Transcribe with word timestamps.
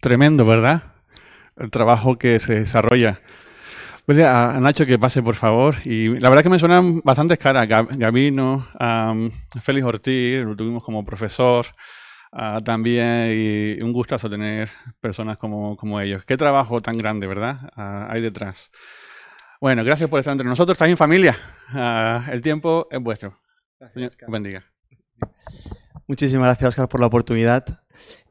Tremendo, 0.00 0.44
¿verdad? 0.44 0.94
El 1.56 1.70
trabajo 1.70 2.16
que 2.16 2.38
se 2.38 2.60
desarrolla. 2.60 3.20
Pues 4.06 4.20
a, 4.20 4.60
Nacho 4.60 4.86
que 4.86 5.00
pase, 5.00 5.20
por 5.20 5.34
favor. 5.34 5.74
Y 5.84 6.08
la 6.20 6.28
verdad 6.28 6.44
que 6.44 6.48
me 6.48 6.60
suenan 6.60 7.00
bastantes 7.02 7.38
caras. 7.38 7.66
Gabino, 7.68 8.68
Félix 9.60 9.84
Ortiz, 9.84 10.44
lo 10.44 10.54
tuvimos 10.54 10.84
como 10.84 11.04
profesor 11.04 11.66
ah, 12.30 12.60
también. 12.64 13.32
Y 13.34 13.82
un 13.82 13.92
gustazo 13.92 14.30
tener 14.30 14.70
personas 15.00 15.38
como, 15.38 15.76
como 15.76 16.00
ellos. 16.00 16.24
Qué 16.24 16.36
trabajo 16.36 16.80
tan 16.80 16.96
grande, 16.96 17.26
¿verdad? 17.26 17.68
Ah, 17.74 18.06
hay 18.08 18.22
detrás. 18.22 18.70
Bueno, 19.60 19.82
gracias 19.82 20.08
por 20.08 20.20
estar 20.20 20.32
entre 20.32 20.46
nosotros. 20.46 20.76
Estás 20.76 20.88
en 20.88 20.96
familia. 20.96 21.36
Ah, 21.70 22.28
el 22.30 22.40
tiempo 22.42 22.86
es 22.92 23.00
vuestro. 23.00 23.40
Gracias, 23.80 24.16
bendiga. 24.28 24.64
Muchísimas 26.08 26.44
gracias, 26.44 26.68
Oscar, 26.68 26.88
por 26.88 27.00
la 27.00 27.08
oportunidad. 27.08 27.80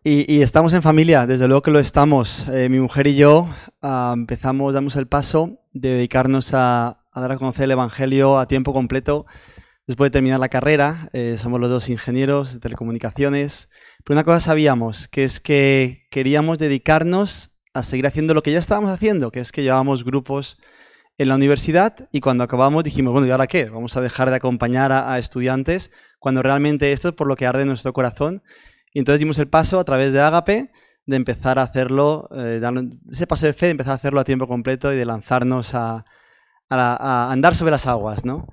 Y, 0.01 0.41
estamos 0.41 0.73
en 0.73 0.81
familia, 0.81 1.27
desde 1.27 1.45
luego 1.47 1.61
que 1.61 1.71
lo 1.71 1.79
estamos. 1.79 2.47
Eh, 2.47 2.69
mi 2.69 2.79
mujer 2.79 3.05
y 3.07 3.15
yo 3.15 3.49
ah, 3.81 4.13
empezamos, 4.15 4.73
damos 4.73 4.95
el 4.95 5.07
paso 5.07 5.59
de 5.73 5.89
dedicarnos 5.89 6.53
a, 6.53 7.01
dar 7.13 7.33
a 7.33 7.37
conocer 7.37 7.65
el 7.65 7.71
Evangelio 7.71 8.39
a 8.39 8.47
tiempo 8.47 8.71
completo 8.71 9.25
después 9.87 10.07
de 10.07 10.13
terminar 10.13 10.39
la 10.39 10.47
carrera. 10.47 11.09
Eh, 11.11 11.35
somos 11.37 11.59
los 11.59 11.69
dos 11.69 11.89
ingenieros 11.89 12.53
de 12.53 12.59
telecomunicaciones. 12.61 13.69
Pero 14.05 14.15
una 14.15 14.23
cosa 14.23 14.39
sabíamos, 14.39 15.09
que 15.09 15.25
es 15.25 15.41
que 15.41 16.07
queríamos 16.11 16.57
dedicarnos 16.57 17.59
a 17.73 17.83
seguir 17.83 18.07
haciendo 18.07 18.33
lo 18.33 18.41
que 18.41 18.53
ya 18.53 18.59
estábamos 18.59 18.91
haciendo, 18.91 19.31
que 19.31 19.41
es 19.41 19.51
que 19.51 19.63
llevábamos 19.63 20.05
grupos 20.05 20.57
en 21.17 21.27
la 21.27 21.35
universidad 21.35 22.07
y 22.13 22.21
cuando 22.21 22.45
acabamos 22.45 22.85
dijimos, 22.85 23.11
bueno, 23.11 23.27
¿y 23.27 23.31
ahora 23.31 23.47
qué? 23.47 23.65
Vamos 23.65 23.97
a 23.97 24.01
dejar 24.01 24.29
de 24.29 24.37
acompañar 24.37 24.93
a 24.93 25.17
estudiantes 25.19 25.91
cuando 26.25 26.41
realmente 26.41 26.91
esto 26.91 27.09
es 27.09 27.13
por 27.13 27.27
lo 27.27 27.35
que 27.35 27.45
arde 27.45 27.65
nuestro 27.65 27.93
corazón. 27.93 28.41
Y 28.91 28.97
entonces 28.97 29.19
dimos 29.19 29.37
el 29.37 29.47
paso 29.47 29.79
a 29.79 29.83
través 29.83 30.11
de 30.11 30.21
Agape 30.21 30.71
de 31.05 31.15
empezar 31.15 31.59
a 31.59 31.61
hacerlo, 31.61 32.27
eh, 32.35 32.59
ese 33.11 33.27
paso 33.27 33.45
de 33.45 33.53
fe, 33.53 33.67
de 33.67 33.73
empezar 33.73 33.91
a 33.91 33.97
hacerlo 33.97 34.19
a 34.19 34.23
tiempo 34.23 34.47
completo 34.47 34.91
y 34.91 34.95
de 34.95 35.05
lanzarnos 35.05 35.75
a, 35.75 36.03
andar 36.67 37.53
sobre 37.53 37.69
las 37.69 37.85
aguas, 37.85 38.25
¿no? 38.25 38.47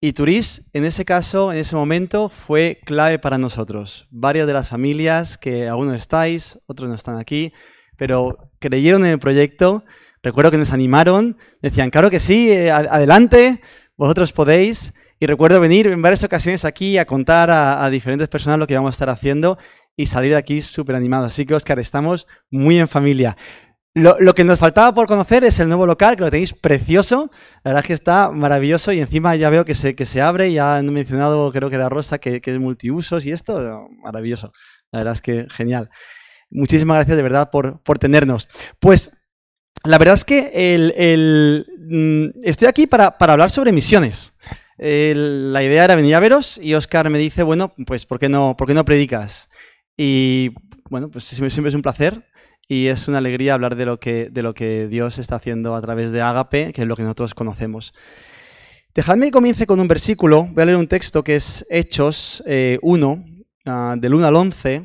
Y 0.00 0.12
Turís, 0.12 0.70
en 0.74 0.84
ese 0.84 1.04
caso, 1.04 1.52
en 1.52 1.58
ese 1.58 1.74
momento, 1.74 2.28
fue 2.28 2.78
clave 2.84 3.18
para 3.18 3.36
nosotros. 3.36 4.06
Varias 4.12 4.46
de 4.46 4.52
las 4.52 4.68
familias 4.68 5.36
que 5.36 5.66
no 5.66 5.94
estáis, 5.94 6.60
otros 6.66 6.88
no 6.88 6.94
están 6.94 7.18
aquí, 7.18 7.52
pero 7.96 8.52
creyeron 8.60 9.04
en 9.04 9.10
el 9.10 9.18
proyecto. 9.18 9.84
Recuerdo 10.22 10.52
que 10.52 10.58
nos 10.58 10.72
animaron, 10.72 11.36
decían, 11.62 11.90
claro 11.90 12.10
que 12.10 12.20
sí, 12.20 12.48
eh, 12.52 12.70
adelante, 12.70 13.60
vosotros 13.96 14.32
podéis. 14.32 14.94
Y 15.22 15.26
recuerdo 15.26 15.60
venir 15.60 15.86
en 15.86 16.02
varias 16.02 16.24
ocasiones 16.24 16.64
aquí 16.64 16.98
a 16.98 17.06
contar 17.06 17.48
a, 17.48 17.88
diferentes 17.90 18.26
personas 18.26 18.58
lo 18.58 18.66
que 18.66 18.74
vamos 18.74 18.88
a 18.88 18.96
estar 18.96 19.08
haciendo 19.08 19.56
y 19.94 20.06
salir 20.06 20.32
de 20.32 20.36
aquí 20.36 20.60
súper 20.60 20.96
animados. 20.96 21.28
Así 21.28 21.46
que, 21.46 21.54
Oscar, 21.54 21.78
estamos 21.78 22.26
muy 22.50 22.76
en 22.80 22.88
familia. 22.88 23.36
Lo, 23.94 24.34
que 24.34 24.42
nos 24.42 24.58
faltaba 24.58 24.92
por 24.92 25.06
conocer 25.06 25.44
es 25.44 25.60
el 25.60 25.68
nuevo 25.68 25.86
local, 25.86 26.16
que 26.16 26.22
lo 26.22 26.30
tenéis 26.32 26.52
precioso. 26.52 27.30
La 27.62 27.70
verdad 27.70 27.84
es 27.84 27.86
que 27.86 27.92
está 27.92 28.32
maravilloso 28.32 28.90
y 28.90 28.98
encima 28.98 29.36
ya 29.36 29.48
veo 29.48 29.64
que 29.64 29.76
se, 29.76 29.94
que 29.94 30.06
se 30.06 30.20
abre. 30.20 30.52
Ya 30.52 30.78
han 30.78 30.92
mencionado, 30.92 31.52
creo 31.52 31.68
que 31.68 31.76
era 31.76 31.88
Rosa, 31.88 32.18
que, 32.18 32.40
es 32.44 32.58
multiusos 32.58 33.24
y 33.24 33.30
esto, 33.30 33.86
maravilloso. 34.02 34.52
La 34.90 34.98
verdad 34.98 35.14
es 35.14 35.20
que 35.20 35.46
genial. 35.50 35.88
Muchísimas 36.50 36.96
gracias 36.96 37.16
de 37.16 37.22
verdad 37.22 37.48
por, 37.52 37.80
por 37.84 38.00
tenernos. 38.00 38.48
Pues 38.80 39.12
la 39.84 39.98
verdad 39.98 40.16
es 40.16 40.24
que 40.24 40.50
el, 40.74 41.64
mm, 41.78 42.40
estoy 42.42 42.66
aquí 42.66 42.88
para, 42.88 43.16
para 43.18 43.34
hablar 43.34 43.52
sobre 43.52 43.70
misiones 43.70 44.32
la 44.84 45.62
idea 45.62 45.84
era 45.84 45.94
venir 45.94 46.16
a 46.16 46.20
veros 46.20 46.58
y 46.60 46.74
Oscar 46.74 47.08
me 47.08 47.18
dice, 47.18 47.44
bueno, 47.44 47.72
pues 47.86 48.04
¿por 48.04 48.18
qué 48.18 48.28
no, 48.28 48.56
por 48.56 48.66
qué 48.66 48.74
no 48.74 48.84
predicas? 48.84 49.48
Y 49.96 50.50
bueno, 50.90 51.08
pues 51.08 51.24
siempre, 51.24 51.68
es 51.68 51.74
un 51.74 51.82
placer 51.82 52.26
y 52.66 52.88
es 52.88 53.06
una 53.06 53.18
alegría 53.18 53.54
hablar 53.54 53.76
de 53.76 53.86
lo, 53.86 54.00
que, 54.00 54.28
de 54.30 54.42
lo 54.42 54.54
que 54.54 54.88
Dios 54.88 55.18
está 55.18 55.36
haciendo 55.36 55.76
a 55.76 55.80
través 55.80 56.10
de 56.10 56.20
Ágape, 56.20 56.72
que 56.72 56.82
es 56.82 56.88
lo 56.88 56.96
que 56.96 57.02
nosotros 57.02 57.34
conocemos. 57.34 57.94
Dejadme 58.92 59.26
que 59.26 59.32
comience 59.32 59.66
con 59.66 59.78
un 59.78 59.86
versículo, 59.86 60.48
voy 60.52 60.62
a 60.62 60.66
leer 60.66 60.76
un 60.76 60.88
texto 60.88 61.22
que 61.22 61.36
es 61.36 61.64
Hechos 61.70 62.42
1, 62.44 62.44
eh, 62.46 63.44
ah, 63.66 63.94
del 63.96 64.14
1 64.14 64.26
al 64.26 64.34
11. 64.34 64.80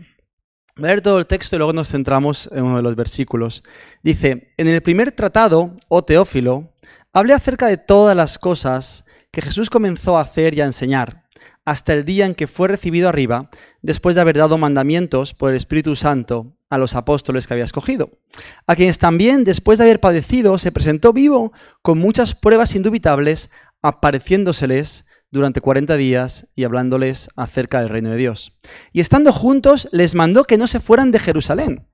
Voy 0.76 0.86
a 0.86 0.88
leer 0.90 1.02
todo 1.02 1.18
el 1.18 1.26
texto 1.26 1.56
y 1.56 1.58
luego 1.58 1.74
nos 1.74 1.90
centramos 1.90 2.48
en 2.54 2.64
uno 2.64 2.78
de 2.78 2.84
los 2.84 2.96
versículos. 2.96 3.64
Dice, 4.04 4.54
en 4.58 4.68
el 4.68 4.82
primer 4.84 5.12
tratado, 5.12 5.76
oh 5.88 6.04
Teófilo, 6.04 6.72
hablé 7.14 7.34
acerca 7.34 7.66
de 7.66 7.78
todas 7.78 8.16
las 8.16 8.38
cosas 8.38 9.07
que 9.32 9.42
Jesús 9.42 9.70
comenzó 9.70 10.18
a 10.18 10.22
hacer 10.22 10.54
y 10.54 10.62
a 10.62 10.66
enseñar, 10.66 11.26
hasta 11.66 11.94
el 11.94 12.06
día 12.06 12.26
en 12.26 12.36
que 12.36 12.48
fue 12.48 12.68
recibido 12.68 13.10
arriba, 13.10 13.50
después 13.82 14.16
de 14.16 14.22
haber 14.22 14.38
dado 14.38 14.58
mandamientos 14.58 15.34
por 15.34 15.50
el 15.50 15.58
Espíritu 15.58 15.96
Santo 15.96 16.58
a 16.70 16.78
los 16.78 16.96
apóstoles 16.96 17.48
que 17.48 17.54
había 17.54 17.66
escogido, 17.66 18.20
a 18.66 18.76
quienes 18.76 19.00
también, 19.00 19.44
después 19.44 19.78
de 19.78 19.86
haber 19.86 20.00
padecido, 20.00 20.58
se 20.58 20.72
presentó 20.72 21.14
vivo 21.14 21.52
con 21.82 21.98
muchas 21.98 22.36
pruebas 22.36 22.76
indubitables, 22.76 23.50
apareciéndoseles 23.82 25.06
durante 25.32 25.62
cuarenta 25.62 25.98
días 25.98 26.48
y 26.56 26.64
hablándoles 26.64 27.30
acerca 27.36 27.80
del 27.80 27.90
reino 27.90 28.12
de 28.12 28.18
Dios. 28.18 28.54
Y 28.94 29.02
estando 29.02 29.32
juntos, 29.32 29.90
les 29.92 30.16
mandó 30.16 30.46
que 30.46 30.58
no 30.58 30.68
se 30.68 30.80
fueran 30.80 31.12
de 31.12 31.20
Jerusalén, 31.20 31.88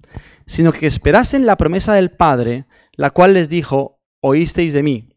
sino 0.45 0.71
que 0.71 0.87
esperasen 0.87 1.45
la 1.45 1.57
promesa 1.57 1.93
del 1.93 2.11
Padre, 2.11 2.65
la 2.93 3.09
cual 3.09 3.33
les 3.33 3.49
dijo, 3.49 4.01
oísteis 4.21 4.73
de 4.73 4.83
mí. 4.83 5.12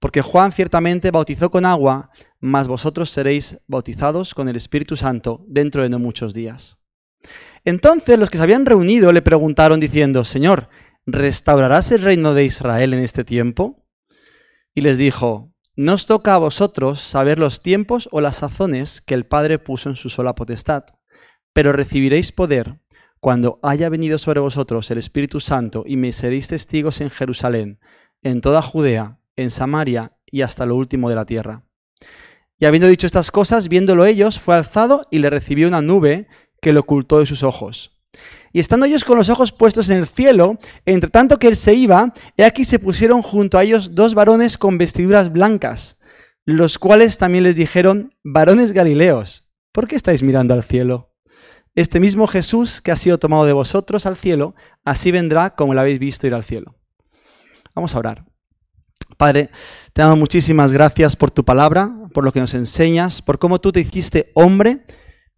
Porque 0.00 0.22
Juan 0.22 0.50
ciertamente 0.50 1.10
bautizó 1.10 1.50
con 1.50 1.64
agua, 1.64 2.10
mas 2.40 2.66
vosotros 2.66 3.10
seréis 3.10 3.60
bautizados 3.68 4.34
con 4.34 4.48
el 4.48 4.56
Espíritu 4.56 4.96
Santo 4.96 5.44
dentro 5.46 5.82
de 5.82 5.90
no 5.90 5.98
muchos 5.98 6.34
días. 6.34 6.80
Entonces 7.64 8.18
los 8.18 8.30
que 8.30 8.38
se 8.38 8.42
habían 8.42 8.66
reunido 8.66 9.12
le 9.12 9.22
preguntaron 9.22 9.78
diciendo, 9.78 10.24
Señor, 10.24 10.68
¿restaurarás 11.06 11.92
el 11.92 12.02
reino 12.02 12.34
de 12.34 12.44
Israel 12.46 12.94
en 12.94 13.00
este 13.00 13.24
tiempo? 13.24 13.86
Y 14.74 14.80
les 14.80 14.96
dijo, 14.96 15.52
no 15.76 15.94
os 15.94 16.06
toca 16.06 16.34
a 16.34 16.38
vosotros 16.38 17.00
saber 17.00 17.38
los 17.38 17.62
tiempos 17.62 18.08
o 18.12 18.20
las 18.20 18.36
sazones 18.36 19.00
que 19.00 19.14
el 19.14 19.26
Padre 19.26 19.58
puso 19.58 19.90
en 19.90 19.96
su 19.96 20.08
sola 20.08 20.34
potestad, 20.34 20.84
pero 21.52 21.72
recibiréis 21.72 22.32
poder 22.32 22.80
cuando 23.20 23.60
haya 23.62 23.88
venido 23.90 24.16
sobre 24.18 24.40
vosotros 24.40 24.90
el 24.90 24.98
Espíritu 24.98 25.40
Santo 25.40 25.84
y 25.86 25.96
me 25.96 26.12
seréis 26.12 26.48
testigos 26.48 27.00
en 27.02 27.10
Jerusalén, 27.10 27.78
en 28.22 28.40
toda 28.40 28.62
Judea, 28.62 29.19
en 29.42 29.50
Samaria 29.50 30.12
y 30.26 30.42
hasta 30.42 30.66
lo 30.66 30.76
último 30.76 31.08
de 31.08 31.14
la 31.14 31.26
tierra. 31.26 31.64
Y 32.58 32.66
habiendo 32.66 32.88
dicho 32.88 33.06
estas 33.06 33.30
cosas, 33.30 33.68
viéndolo 33.68 34.04
ellos, 34.04 34.38
fue 34.38 34.54
alzado 34.54 35.06
y 35.10 35.18
le 35.18 35.30
recibió 35.30 35.66
una 35.66 35.80
nube 35.80 36.28
que 36.60 36.72
lo 36.72 36.80
ocultó 36.80 37.18
de 37.18 37.26
sus 37.26 37.42
ojos. 37.42 37.98
Y 38.52 38.60
estando 38.60 38.86
ellos 38.86 39.04
con 39.04 39.16
los 39.16 39.28
ojos 39.28 39.52
puestos 39.52 39.88
en 39.88 39.98
el 39.98 40.06
cielo, 40.06 40.58
entre 40.84 41.10
tanto 41.10 41.38
que 41.38 41.48
él 41.48 41.56
se 41.56 41.74
iba, 41.74 42.12
he 42.36 42.44
aquí 42.44 42.64
se 42.64 42.78
pusieron 42.78 43.22
junto 43.22 43.56
a 43.56 43.62
ellos 43.62 43.94
dos 43.94 44.14
varones 44.14 44.58
con 44.58 44.76
vestiduras 44.76 45.32
blancas, 45.32 45.98
los 46.44 46.78
cuales 46.78 47.16
también 47.16 47.44
les 47.44 47.56
dijeron, 47.56 48.14
varones 48.24 48.72
galileos, 48.72 49.48
¿por 49.72 49.86
qué 49.86 49.96
estáis 49.96 50.22
mirando 50.22 50.52
al 50.52 50.64
cielo? 50.64 51.14
Este 51.76 52.00
mismo 52.00 52.26
Jesús 52.26 52.82
que 52.82 52.90
ha 52.90 52.96
sido 52.96 53.18
tomado 53.18 53.46
de 53.46 53.52
vosotros 53.52 54.04
al 54.04 54.16
cielo, 54.16 54.54
así 54.84 55.12
vendrá 55.12 55.54
como 55.54 55.72
lo 55.72 55.80
habéis 55.80 56.00
visto 56.00 56.26
ir 56.26 56.34
al 56.34 56.44
cielo. 56.44 56.74
Vamos 57.74 57.94
a 57.94 58.00
orar. 58.00 58.29
Padre, 59.20 59.50
te 59.92 60.00
damos 60.00 60.18
muchísimas 60.18 60.72
gracias 60.72 61.14
por 61.14 61.30
tu 61.30 61.44
palabra, 61.44 61.94
por 62.14 62.24
lo 62.24 62.32
que 62.32 62.40
nos 62.40 62.54
enseñas, 62.54 63.20
por 63.20 63.38
cómo 63.38 63.60
tú 63.60 63.70
te 63.70 63.78
hiciste 63.78 64.32
hombre 64.32 64.86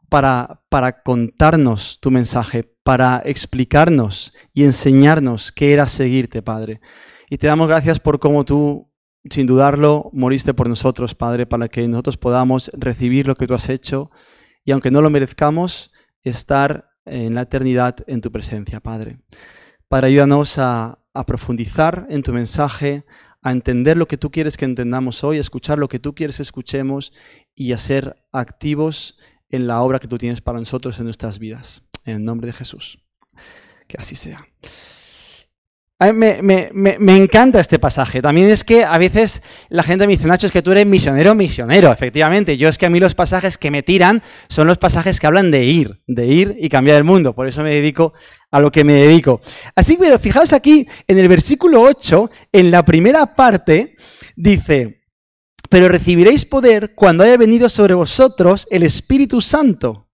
para, 0.08 0.62
para 0.68 1.02
contarnos 1.02 1.98
tu 2.00 2.12
mensaje, 2.12 2.62
para 2.84 3.20
explicarnos 3.24 4.32
y 4.54 4.62
enseñarnos 4.62 5.50
qué 5.50 5.72
era 5.72 5.88
seguirte, 5.88 6.42
Padre. 6.42 6.80
Y 7.28 7.38
te 7.38 7.48
damos 7.48 7.66
gracias 7.66 7.98
por 7.98 8.20
cómo 8.20 8.44
tú, 8.44 8.88
sin 9.28 9.48
dudarlo, 9.48 10.10
moriste 10.12 10.54
por 10.54 10.68
nosotros, 10.68 11.16
Padre, 11.16 11.46
para 11.46 11.66
que 11.66 11.88
nosotros 11.88 12.16
podamos 12.16 12.70
recibir 12.74 13.26
lo 13.26 13.34
que 13.34 13.48
tú 13.48 13.54
has 13.54 13.68
hecho 13.68 14.12
y 14.64 14.70
aunque 14.70 14.92
no 14.92 15.02
lo 15.02 15.10
merezcamos, 15.10 15.90
estar 16.22 16.92
en 17.04 17.34
la 17.34 17.42
eternidad 17.42 17.96
en 18.06 18.20
tu 18.20 18.30
presencia, 18.30 18.78
Padre. 18.78 19.18
Padre, 19.88 20.06
ayúdanos 20.06 20.56
a, 20.58 21.00
a 21.12 21.26
profundizar 21.26 22.06
en 22.10 22.22
tu 22.22 22.32
mensaje, 22.32 23.04
a 23.42 23.50
entender 23.50 23.96
lo 23.96 24.06
que 24.06 24.16
tú 24.16 24.30
quieres 24.30 24.56
que 24.56 24.64
entendamos 24.64 25.24
hoy, 25.24 25.38
a 25.38 25.40
escuchar 25.40 25.78
lo 25.78 25.88
que 25.88 25.98
tú 25.98 26.14
quieres 26.14 26.36
que 26.36 26.42
escuchemos 26.42 27.12
y 27.54 27.72
a 27.72 27.78
ser 27.78 28.16
activos 28.32 29.18
en 29.50 29.66
la 29.66 29.82
obra 29.82 29.98
que 29.98 30.08
tú 30.08 30.16
tienes 30.16 30.40
para 30.40 30.58
nosotros 30.58 30.98
en 30.98 31.04
nuestras 31.04 31.38
vidas. 31.38 31.82
En 32.04 32.16
el 32.16 32.24
nombre 32.24 32.46
de 32.46 32.52
Jesús. 32.52 32.98
Que 33.88 33.96
así 33.98 34.14
sea. 34.14 34.46
Mí 36.10 36.18
me, 36.42 37.16
encanta 37.16 37.60
este 37.60 37.78
pasaje. 37.78 38.22
También 38.22 38.48
es 38.48 38.64
que 38.64 38.84
a 38.84 38.96
veces 38.98 39.42
la 39.68 39.82
gente 39.82 40.06
me 40.06 40.14
dice, 40.14 40.26
Nacho, 40.26 40.46
es 40.46 40.52
que 40.52 40.62
tú 40.62 40.72
eres 40.72 40.86
misionero, 40.86 41.34
misionero. 41.34 41.92
Efectivamente, 41.92 42.56
yo 42.56 42.68
es 42.68 42.78
que 42.78 42.86
a 42.86 42.90
mí 42.90 42.98
los 42.98 43.14
pasajes 43.14 43.58
que 43.58 43.70
me 43.70 43.82
tiran 43.82 44.22
son 44.48 44.66
los 44.66 44.78
pasajes 44.78 45.20
que 45.20 45.26
hablan 45.26 45.50
de 45.50 45.64
ir, 45.64 46.02
de 46.06 46.26
ir 46.26 46.56
y 46.58 46.68
cambiar 46.68 46.96
el 46.96 47.04
mundo. 47.04 47.34
Por 47.34 47.46
eso 47.46 47.62
me 47.62 47.70
dedico 47.70 48.14
a 48.50 48.60
lo 48.60 48.72
que 48.72 48.84
me 48.84 48.94
dedico. 48.94 49.40
Así 49.76 49.96
que, 49.96 50.04
pero 50.04 50.18
fijaos 50.18 50.52
aquí, 50.52 50.86
en 51.06 51.18
el 51.18 51.28
versículo 51.28 51.82
8, 51.82 52.30
en 52.52 52.70
la 52.70 52.84
primera 52.84 53.34
parte, 53.34 53.96
dice, 54.34 55.02
pero 55.68 55.88
recibiréis 55.88 56.44
poder 56.44 56.94
cuando 56.94 57.24
haya 57.24 57.36
venido 57.36 57.68
sobre 57.68 57.94
vosotros 57.94 58.66
el 58.70 58.82
Espíritu 58.82 59.40
Santo. 59.40 60.08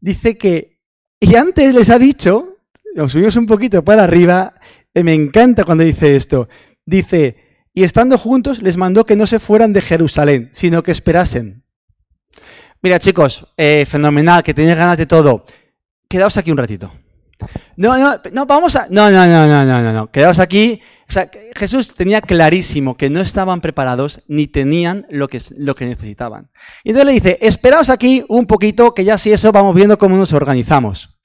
Dice 0.00 0.38
que, 0.38 0.80
y 1.20 1.34
antes 1.34 1.74
les 1.74 1.90
ha 1.90 1.98
dicho, 1.98 2.58
nos 2.94 3.12
subimos 3.12 3.36
un 3.36 3.46
poquito 3.46 3.84
para 3.84 4.04
arriba, 4.04 4.54
me 4.94 5.14
encanta 5.14 5.64
cuando 5.64 5.84
dice 5.84 6.16
esto. 6.16 6.48
Dice, 6.84 7.36
y 7.74 7.84
estando 7.84 8.18
juntos 8.18 8.62
les 8.62 8.76
mandó 8.76 9.06
que 9.06 9.16
no 9.16 9.26
se 9.26 9.38
fueran 9.38 9.72
de 9.72 9.80
Jerusalén, 9.80 10.50
sino 10.52 10.82
que 10.82 10.92
esperasen. 10.92 11.64
Mira 12.82 12.98
chicos, 12.98 13.46
eh, 13.56 13.86
fenomenal, 13.88 14.42
que 14.42 14.54
tenéis 14.54 14.76
ganas 14.76 14.98
de 14.98 15.06
todo. 15.06 15.44
Quedaos 16.08 16.36
aquí 16.36 16.50
un 16.50 16.58
ratito. 16.58 16.92
No, 17.76 17.96
no, 17.96 18.20
no, 18.32 18.46
vamos 18.46 18.76
a... 18.76 18.86
No, 18.90 19.10
no, 19.10 19.26
no, 19.26 19.46
no, 19.46 19.64
no, 19.64 19.82
no, 19.82 19.92
no. 19.92 20.10
Quedaos 20.10 20.38
aquí. 20.38 20.80
O 21.08 21.12
sea, 21.12 21.30
Jesús 21.54 21.94
tenía 21.94 22.20
clarísimo 22.20 22.96
que 22.96 23.10
no 23.10 23.20
estaban 23.20 23.60
preparados 23.60 24.22
ni 24.28 24.46
tenían 24.46 25.06
lo 25.10 25.28
que, 25.28 25.40
lo 25.56 25.74
que 25.74 25.86
necesitaban. 25.86 26.50
Y 26.84 26.90
entonces 26.90 27.06
le 27.06 27.12
dice, 27.12 27.38
esperaos 27.40 27.90
aquí 27.90 28.24
un 28.28 28.46
poquito, 28.46 28.94
que 28.94 29.04
ya 29.04 29.18
si 29.18 29.32
eso 29.32 29.52
vamos 29.52 29.74
viendo 29.74 29.98
cómo 29.98 30.16
nos 30.16 30.32
organizamos. 30.32 31.18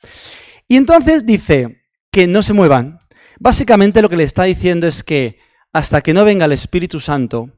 Y 0.67 0.77
entonces 0.77 1.25
dice 1.25 1.83
que 2.11 2.27
no 2.27 2.43
se 2.43 2.53
muevan, 2.53 2.99
Básicamente 3.39 4.01
lo 4.01 4.09
que 4.09 4.17
le 4.17 4.23
está 4.23 4.43
diciendo 4.43 4.87
es 4.87 5.03
que 5.03 5.39
hasta 5.73 6.01
que 6.01 6.13
no 6.13 6.25
venga 6.25 6.45
el 6.45 6.51
Espíritu 6.51 6.99
Santo, 6.99 7.51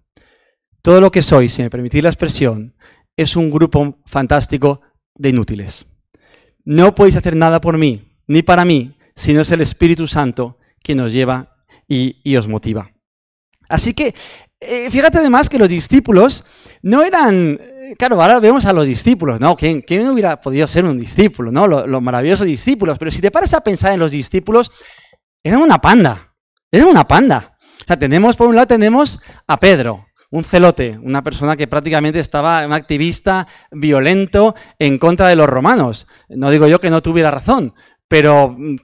todo 0.81 1.01
lo 1.01 1.11
que 1.11 1.21
soy, 1.21 1.49
si 1.49 1.61
me 1.61 1.69
permitís 1.69 2.03
la 2.03 2.09
expresión, 2.09 2.75
es 3.15 3.35
un 3.35 3.51
grupo 3.51 3.99
fantástico 4.05 4.81
de 5.15 5.29
inútiles. 5.29 5.85
No 6.63 6.95
podéis 6.95 7.15
hacer 7.15 7.35
nada 7.35 7.61
por 7.61 7.77
mí, 7.77 8.13
ni 8.27 8.43
para 8.43 8.65
mí, 8.65 8.97
si 9.15 9.33
no 9.33 9.41
es 9.41 9.51
el 9.51 9.61
Espíritu 9.61 10.07
Santo 10.07 10.57
quien 10.81 10.97
nos 10.97 11.11
lleva 11.11 11.57
y, 11.87 12.35
os 12.35 12.47
motiva. 12.47 12.91
Así 13.67 13.93
que, 13.93 14.13
eh, 14.59 14.89
fíjate 14.89 15.17
además 15.17 15.49
que 15.49 15.59
los 15.59 15.69
discípulos 15.69 16.45
no 16.81 17.03
eran, 17.03 17.59
eh, 17.61 17.95
claro, 17.97 18.21
ahora 18.21 18.39
vemos 18.39 18.65
a 18.65 18.73
los 18.73 18.87
discípulos, 18.87 19.39
¿no? 19.39 19.55
¿Quién, 19.55 19.83
hubiera 20.09 20.39
podido 20.39 20.67
ser 20.67 20.85
un 20.85 20.99
discípulo, 20.99 21.51
¿no? 21.51 21.67
Los, 21.67 22.01
maravillosos 22.01 22.45
discípulos, 22.45 22.97
pero 22.97 23.11
si 23.11 23.21
te 23.21 23.31
paras 23.31 23.53
a 23.53 23.61
pensar 23.61 23.93
en 23.93 23.99
los 23.99 24.11
discípulos, 24.11 24.71
eran 25.43 25.61
una 25.61 25.79
panda. 25.79 26.33
Eran 26.71 26.87
una 26.87 27.07
panda. 27.07 27.57
O 27.81 27.83
sea, 27.87 27.97
tenemos, 27.97 28.35
por 28.35 28.47
un 28.47 28.55
lado, 28.55 28.67
tenemos 28.67 29.19
a 29.47 29.59
Pedro, 29.59 30.05
un 30.29 30.43
celote, 30.43 30.99
una 31.01 31.23
persona 31.23 31.55
que 31.55 31.67
prácticamente 31.67 32.19
estaba, 32.19 32.65
un 32.65 32.73
activista 32.73 33.47
violento 33.71 34.55
en 34.77 34.97
contra 34.97 35.29
de 35.29 35.35
los 35.35 35.47
romanos. 35.47 36.07
No 36.29 36.51
digo 36.51 36.67
yo 36.67 36.79
que 36.79 36.89
no 36.89 37.01
tuviera 37.01 37.31
razón, 37.31 37.73
pero 38.07 38.55
mm, 38.57 38.75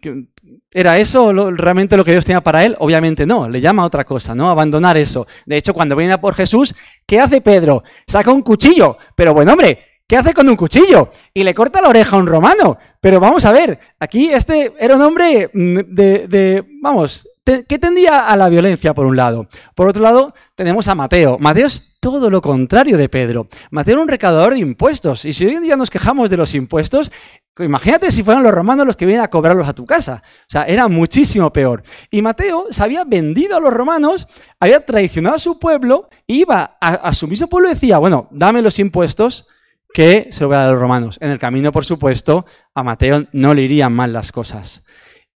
¿era 0.72 0.98
eso 0.98 1.32
realmente 1.52 1.98
lo 1.98 2.04
que 2.04 2.12
Dios 2.12 2.26
tenía 2.26 2.42
para 2.42 2.66
él? 2.66 2.76
Obviamente 2.80 3.26
no, 3.26 3.48
le 3.48 3.62
llama 3.62 3.84
a 3.84 3.86
otra 3.86 4.06
cosa, 4.06 4.34
¿no? 4.34 4.50
Abandonar 4.50 4.98
eso. 4.98 5.28
De 5.46 5.58
hecho, 5.58 5.74
cuando 5.74 5.96
viene 5.96 6.18
por 6.18 6.34
Jesús, 6.34 6.74
¿qué 7.06 7.20
hace 7.20 7.42
Pedro? 7.42 7.84
Saca 8.08 8.32
un 8.32 8.42
cuchillo, 8.42 8.98
pero 9.16 9.34
bueno, 9.34 9.52
hombre, 9.52 9.80
¿Qué 10.08 10.18
hace 10.18 10.36
con 10.36 10.48
un 10.48 10.56
cuchillo? 10.56 11.10
Y 11.34 11.44
le 11.44 11.56
corta 11.56 11.82
la 11.82 11.90
oreja 11.90 12.16
a 12.16 12.20
un 12.20 12.28
romano. 12.28 12.78
Pero 13.02 13.20
vamos 13.20 13.44
a 13.46 13.52
ver, 13.52 13.80
aquí 14.00 14.30
este 14.30 14.72
era 14.80 14.96
un 14.96 15.02
hombre 15.02 15.50
mm, 15.52 15.80
de, 15.88 16.64
vamos, 16.80 17.28
¿qué 17.44 17.80
tendía 17.80 18.28
a 18.28 18.38
la 18.38 18.48
violencia 18.48 18.94
por 18.94 19.08
un 19.08 19.16
lado? 19.16 19.48
Por 19.74 19.88
otro 19.88 20.04
lado, 20.04 20.34
tenemos 20.54 20.88
a 20.88 20.94
Mateo. 20.94 21.40
Mateo 21.40 21.66
es 21.66 21.98
todo 22.00 22.30
lo 22.30 22.40
contrario 22.40 23.00
de 23.00 23.10
Pedro. 23.10 23.48
Mateo 23.72 23.96
era 23.96 24.02
un 24.04 24.08
recaudador 24.08 24.54
de 24.54 24.60
impuestos. 24.60 25.26
Y 25.26 25.34
si 25.34 25.48
hoy 25.48 25.56
en 25.56 25.64
día 25.64 25.76
nos 25.76 25.90
quejamos 25.90 26.30
de 26.30 26.38
los 26.38 26.54
impuestos, 26.54 27.12
imagínate 27.58 28.12
si 28.12 28.22
fueran 28.22 28.44
los 28.44 28.54
romanos 28.54 28.86
los 28.86 28.96
que 28.96 29.08
vienen 29.08 29.24
a 29.24 29.30
cobrarlos 29.32 29.68
a 29.68 29.74
tu 29.74 29.88
casa. 29.88 30.22
O 30.24 30.50
sea, 30.50 30.66
era 30.66 30.88
muchísimo 30.88 31.52
peor. 31.52 31.82
Y 32.12 32.22
Mateo 32.22 32.68
se 32.70 32.84
había 32.84 33.06
vendido 33.06 33.58
a 33.58 33.60
los 33.60 33.74
romanos, 33.74 34.28
había 34.60 34.86
traicionado 34.86 35.38
a 35.38 35.40
su 35.40 35.58
pueblo, 35.58 36.10
iba 36.28 36.78
a, 36.80 36.90
a 36.94 37.14
su 37.16 37.28
mismo 37.28 37.48
pueblo 37.48 37.70
y 37.70 37.74
decía, 37.74 37.98
bueno, 37.98 38.28
dame 38.30 38.62
los 38.62 38.78
impuestos 38.78 39.48
que 39.96 40.28
se 40.30 40.42
lo 40.42 40.50
voy 40.50 40.58
a 40.58 40.60
dar 40.60 40.68
a 40.68 40.72
los 40.74 40.82
romanos. 40.82 41.18
En 41.22 41.32
el 41.32 41.40
camino, 41.40 41.72
por 41.72 41.86
supuesto, 41.86 42.46
a 42.74 42.84
Mateo 42.84 43.28
no 43.32 43.54
le 43.54 43.62
irían 43.62 43.94
mal 43.94 44.12
las 44.12 44.34
cosas. 44.34 44.84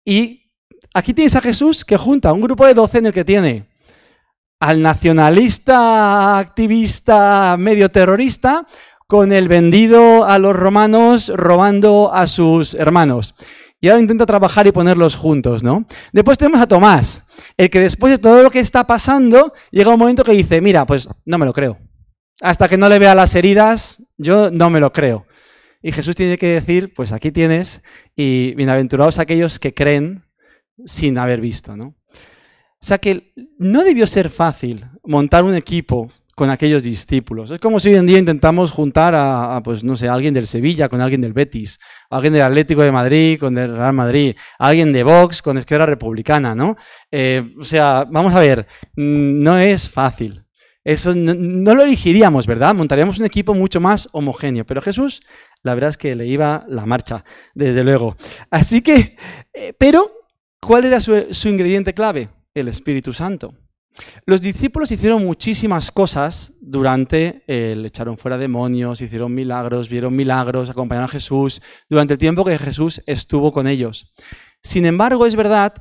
Y 0.04 0.50
aquí 0.96 1.14
tienes 1.14 1.36
a 1.36 1.42
Jesús 1.42 1.86
que 1.86 1.96
junta 1.96 2.34
un 2.34 2.42
grupo 2.42 2.66
de 2.66 2.74
doce 2.74 2.98
en 2.98 3.06
el 3.06 3.14
que 3.14 3.24
tiene 3.24 3.68
al 4.60 4.82
nacionalista, 4.82 6.40
activista, 6.40 7.56
medio 7.60 7.92
terrorista, 7.92 8.66
con 9.06 9.32
el 9.32 9.48
vendido 9.48 10.26
a 10.26 10.40
los 10.40 10.56
romanos 10.56 11.32
robando 11.36 12.12
a 12.12 12.26
sus 12.26 12.74
hermanos. 12.74 13.36
Y 13.80 13.90
ahora 13.90 14.02
intenta 14.02 14.26
trabajar 14.26 14.66
y 14.66 14.72
ponerlos 14.72 15.16
juntos, 15.16 15.62
¿no? 15.62 15.86
Después 16.12 16.40
tenemos 16.40 16.62
a 16.62 16.68
Tomás, 16.68 17.24
el 17.58 17.70
que 17.70 17.80
después 17.80 18.10
de 18.10 18.18
todo 18.18 18.42
lo 18.42 18.50
que 18.50 18.60
está 18.60 18.88
pasando, 18.88 19.54
llega 19.70 19.94
un 19.94 20.00
momento 20.00 20.24
que 20.24 20.32
dice, 20.32 20.62
mira, 20.62 20.88
pues 20.88 21.08
no 21.26 21.38
me 21.38 21.46
lo 21.46 21.54
creo. 21.54 21.78
Hasta 22.42 22.68
que 22.68 22.78
no 22.78 22.90
le 22.90 22.98
vea 22.98 23.14
las 23.14 23.36
heridas, 23.36 23.98
yo 24.18 24.52
no 24.52 24.70
me 24.70 24.80
lo 24.80 24.92
creo. 24.92 25.26
Y 25.82 25.92
Jesús 25.92 26.16
tiene 26.16 26.38
que 26.38 26.48
decir, 26.48 26.94
pues 26.94 27.12
aquí 27.12 27.32
tienes, 27.32 27.82
y 28.16 28.56
bienaventurados 28.56 29.20
aquellos 29.20 29.60
que 29.60 29.74
creen 29.74 30.26
sin 30.86 31.18
haber 31.18 31.40
visto, 31.40 31.76
¿no? 31.76 31.96
O 32.80 32.86
sea 32.86 32.98
que 32.98 33.34
no 33.58 33.84
debió 33.84 34.06
ser 34.06 34.30
fácil 34.30 34.86
montar 35.04 35.44
un 35.44 35.56
equipo 35.56 36.12
con 36.36 36.52
aquellos 36.52 36.84
discípulos. 36.84 37.50
Es 37.50 37.60
como 37.60 37.80
si 37.80 37.90
hoy 37.90 37.96
en 37.96 38.06
día 38.06 38.20
intentamos 38.20 38.70
juntar 38.70 39.16
a, 39.16 39.60
pues 39.64 39.84
no 39.84 39.96
sé, 39.96 40.08
alguien 40.08 40.36
del 40.36 40.46
Sevilla 40.46 40.88
con 40.88 41.02
alguien 41.02 41.20
del 41.20 41.34
Betis, 41.34 41.80
alguien 42.12 42.34
del 42.34 42.44
Atlético 42.44 42.84
de 42.84 42.92
Madrid 42.92 43.40
con 43.40 43.58
el 43.58 43.76
Real 43.76 43.94
Madrid, 43.94 44.36
alguien 44.60 44.94
de 44.94 45.02
Vox 45.02 45.42
con 45.42 45.58
Esquerra 45.58 45.88
Republicana, 45.88 46.54
¿no? 46.54 46.76
Eh, 47.10 47.56
o 47.60 47.64
sea, 47.64 48.06
vamos 48.12 48.36
a 48.36 48.40
ver, 48.40 48.68
mm, 48.96 49.42
no 49.42 49.58
es 49.58 49.90
fácil. 49.90 50.47
Eso 50.88 51.14
no, 51.14 51.76
lo 51.76 51.84
elegiríamos, 51.84 52.48
¿verdad? 52.48 52.74
Montaríamos 52.74 53.20
un 53.20 53.26
equipo 53.26 53.54
mucho 53.54 53.82
más 53.82 54.08
homogéneo. 54.14 54.66
Pero 54.66 54.82
Jesús, 54.82 55.22
la 55.62 55.76
verdad 55.76 55.90
es 55.90 55.98
que 55.98 56.16
le 56.16 56.26
iba 56.26 56.64
la 56.70 56.86
marcha, 56.86 57.26
desde 57.54 57.84
luego. 57.84 58.16
Así 58.52 58.82
que, 58.82 59.18
eh, 59.54 59.74
pero, 59.78 60.10
¿cuál 60.62 60.86
era 60.86 61.02
su, 61.02 61.28
su 61.32 61.50
ingrediente 61.50 61.94
clave? 61.94 62.30
El 62.54 62.70
Espíritu 62.70 63.12
Santo. 63.12 63.54
Los 64.26 64.40
discípulos 64.40 64.90
hicieron 64.90 65.26
muchísimas 65.26 65.92
cosas 65.92 66.54
durante, 66.62 67.44
el 67.48 67.86
echaron 67.86 68.18
fuera 68.18 68.38
demonios, 68.38 69.02
hicieron 69.02 69.34
milagros, 69.34 69.90
vieron 69.90 70.16
milagros, 70.16 70.70
acompañaron 70.70 71.10
a 71.10 71.12
Jesús 71.12 71.62
durante 71.90 72.14
el 72.14 72.18
tiempo 72.18 72.46
que 72.46 72.58
Jesús 72.58 73.04
estuvo 73.08 73.52
con 73.52 73.68
ellos. 73.68 74.14
Sin 74.64 74.86
embargo, 74.86 75.26
es 75.26 75.36
verdad 75.36 75.74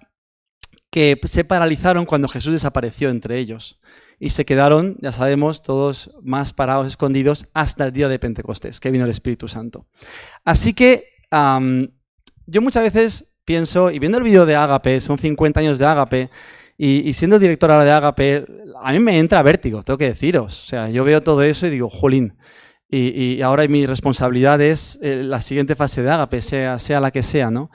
que 0.90 1.16
se 1.26 1.44
paralizaron 1.44 2.06
cuando 2.06 2.26
Jesús 2.26 2.54
desapareció 2.54 3.08
entre 3.08 3.38
ellos 3.38 3.78
y 4.18 4.30
se 4.30 4.44
quedaron, 4.44 4.96
ya 5.00 5.12
sabemos, 5.12 5.62
todos 5.62 6.10
más 6.22 6.52
parados, 6.52 6.86
escondidos, 6.86 7.46
hasta 7.52 7.86
el 7.86 7.92
día 7.92 8.08
de 8.08 8.18
Pentecostés, 8.18 8.80
que 8.80 8.90
vino 8.90 9.04
el 9.04 9.10
Espíritu 9.10 9.48
Santo. 9.48 9.86
Así 10.44 10.72
que 10.72 11.10
yo 11.30 12.62
muchas 12.62 12.82
veces 12.82 13.34
pienso, 13.44 13.90
y 13.90 13.98
viendo 13.98 14.18
el 14.18 14.24
vídeo 14.24 14.46
de 14.46 14.56
Ágape, 14.56 15.00
son 15.00 15.18
50 15.18 15.60
años 15.60 15.78
de 15.78 15.86
Ágape, 15.86 16.30
y, 16.78 17.14
siendo 17.14 17.38
director 17.38 17.70
ahora 17.70 17.84
de 17.84 17.90
Ágape, 17.90 18.46
a 18.82 18.92
mí 18.92 18.98
me 18.98 19.18
entra 19.18 19.42
vértigo, 19.42 19.82
tengo 19.82 19.96
que 19.96 20.10
deciros. 20.10 20.62
O 20.62 20.66
sea, 20.66 20.90
yo 20.90 21.04
veo 21.04 21.22
todo 21.22 21.42
eso 21.42 21.66
y 21.66 21.70
digo, 21.70 21.88
jolín. 21.88 22.36
Y, 22.88 23.40
ahora 23.40 23.66
mi 23.66 23.86
responsabilidad 23.86 24.60
es 24.60 24.98
eh, 25.02 25.22
la 25.24 25.40
siguiente 25.40 25.74
fase 25.74 26.02
de 26.02 26.10
Ágape, 26.10 26.42
sea, 26.42 26.78
sea 26.78 27.00
la 27.00 27.10
que 27.10 27.22
sea, 27.22 27.50
¿no? 27.50 27.70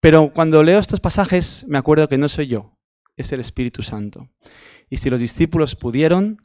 Pero 0.00 0.32
cuando 0.34 0.62
leo 0.62 0.80
estos 0.80 1.00
pasajes 1.00 1.64
me 1.68 1.78
acuerdo 1.78 2.08
que 2.08 2.18
no 2.18 2.28
soy 2.28 2.48
yo, 2.48 2.76
es 3.16 3.32
el 3.32 3.40
Espíritu 3.40 3.82
Santo. 3.82 4.28
Y 4.94 4.98
si 4.98 5.10
los 5.10 5.18
discípulos 5.18 5.74
pudieron, 5.74 6.40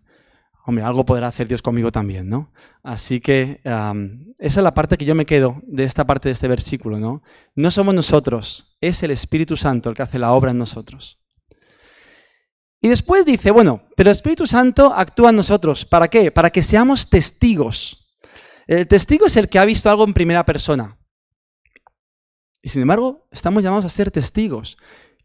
hombre, 0.66 0.84
algo 0.84 1.06
podrá 1.06 1.28
hacer 1.28 1.48
Dios 1.48 1.62
conmigo 1.62 1.92
también, 1.92 2.30
¿no? 2.30 2.52
Así 2.82 3.22
que 3.22 3.62
esa 3.64 3.94
es 4.40 4.64
la 4.64 4.74
parte 4.74 4.98
que 4.98 5.06
yo 5.06 5.14
me 5.14 5.28
quedo 5.28 5.62
de 5.68 5.84
esta 5.84 6.08
parte 6.08 6.30
de 6.30 6.34
este 6.34 6.48
versículo, 6.48 6.98
¿no? 6.98 7.22
No 7.54 7.70
somos 7.70 7.94
nosotros, 7.94 8.76
es 8.82 9.04
el 9.04 9.12
Espíritu 9.12 9.56
Santo 9.56 9.92
el 9.92 9.96
que 9.96 10.02
hace 10.02 10.18
la 10.18 10.32
obra 10.32 10.50
en 10.50 10.58
nosotros. 10.58 11.20
Y 12.82 12.88
después 12.88 13.24
dice, 13.24 13.52
bueno, 13.52 13.84
pero 13.96 14.10
el 14.10 14.16
Espíritu 14.16 14.48
Santo 14.48 14.96
actúa 14.96 15.30
en 15.30 15.36
nosotros. 15.36 15.86
¿Para 15.86 16.08
qué? 16.08 16.32
Para 16.32 16.50
que 16.50 16.64
seamos 16.64 17.08
testigos. 17.08 18.10
El 18.66 18.88
testigo 18.88 19.28
es 19.28 19.38
el 19.38 19.48
que 19.48 19.60
ha 19.60 19.66
visto 19.66 19.92
algo 19.92 20.06
en 20.06 20.16
primera 20.16 20.44
persona. 20.44 20.98
Y 22.64 22.70
sin 22.70 22.82
embargo, 22.82 23.28
estamos 23.30 23.62
llamados 23.62 23.86
a 23.86 23.90
ser 23.90 24.10
testigos. 24.10 24.76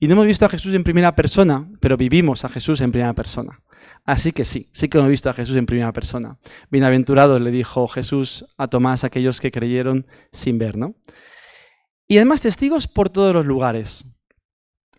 Y 0.01 0.09
no 0.09 0.15
hemos 0.15 0.27
visto 0.27 0.45
a 0.45 0.49
Jesús 0.49 0.75
en 0.75 0.83
primera 0.83 1.15
persona, 1.15 1.69
pero 1.81 1.97
vivimos 1.97 2.45
a 2.45 2.49
Jesús 2.49 2.81
en 2.81 2.91
primera 2.91 3.13
persona. 3.13 3.61
Así 4.05 4.33
que 4.33 4.45
sí, 4.45 4.69
sí 4.73 4.89
que 4.89 4.99
hemos 4.99 5.09
visto 5.09 5.31
a 5.31 5.35
Jesús 5.35 5.57
en 5.57 5.67
primera 5.67 5.93
persona. 5.93 6.39
Bienaventurados 6.71 7.41
le 7.41 7.51
dijo 7.51 7.87
Jesús 7.89 8.45
a 8.59 8.69
Tomás, 8.69 9.05
aquellos 9.05 9.41
que 9.41 9.53
creyeron 9.53 10.07
sin 10.33 10.59
ver, 10.59 10.77
¿no? 10.77 10.97
Y 12.09 12.17
además 12.17 12.43
testigos 12.43 12.89
por 12.89 13.09
todos 13.09 13.33
los 13.33 13.47
lugares. 13.47 14.05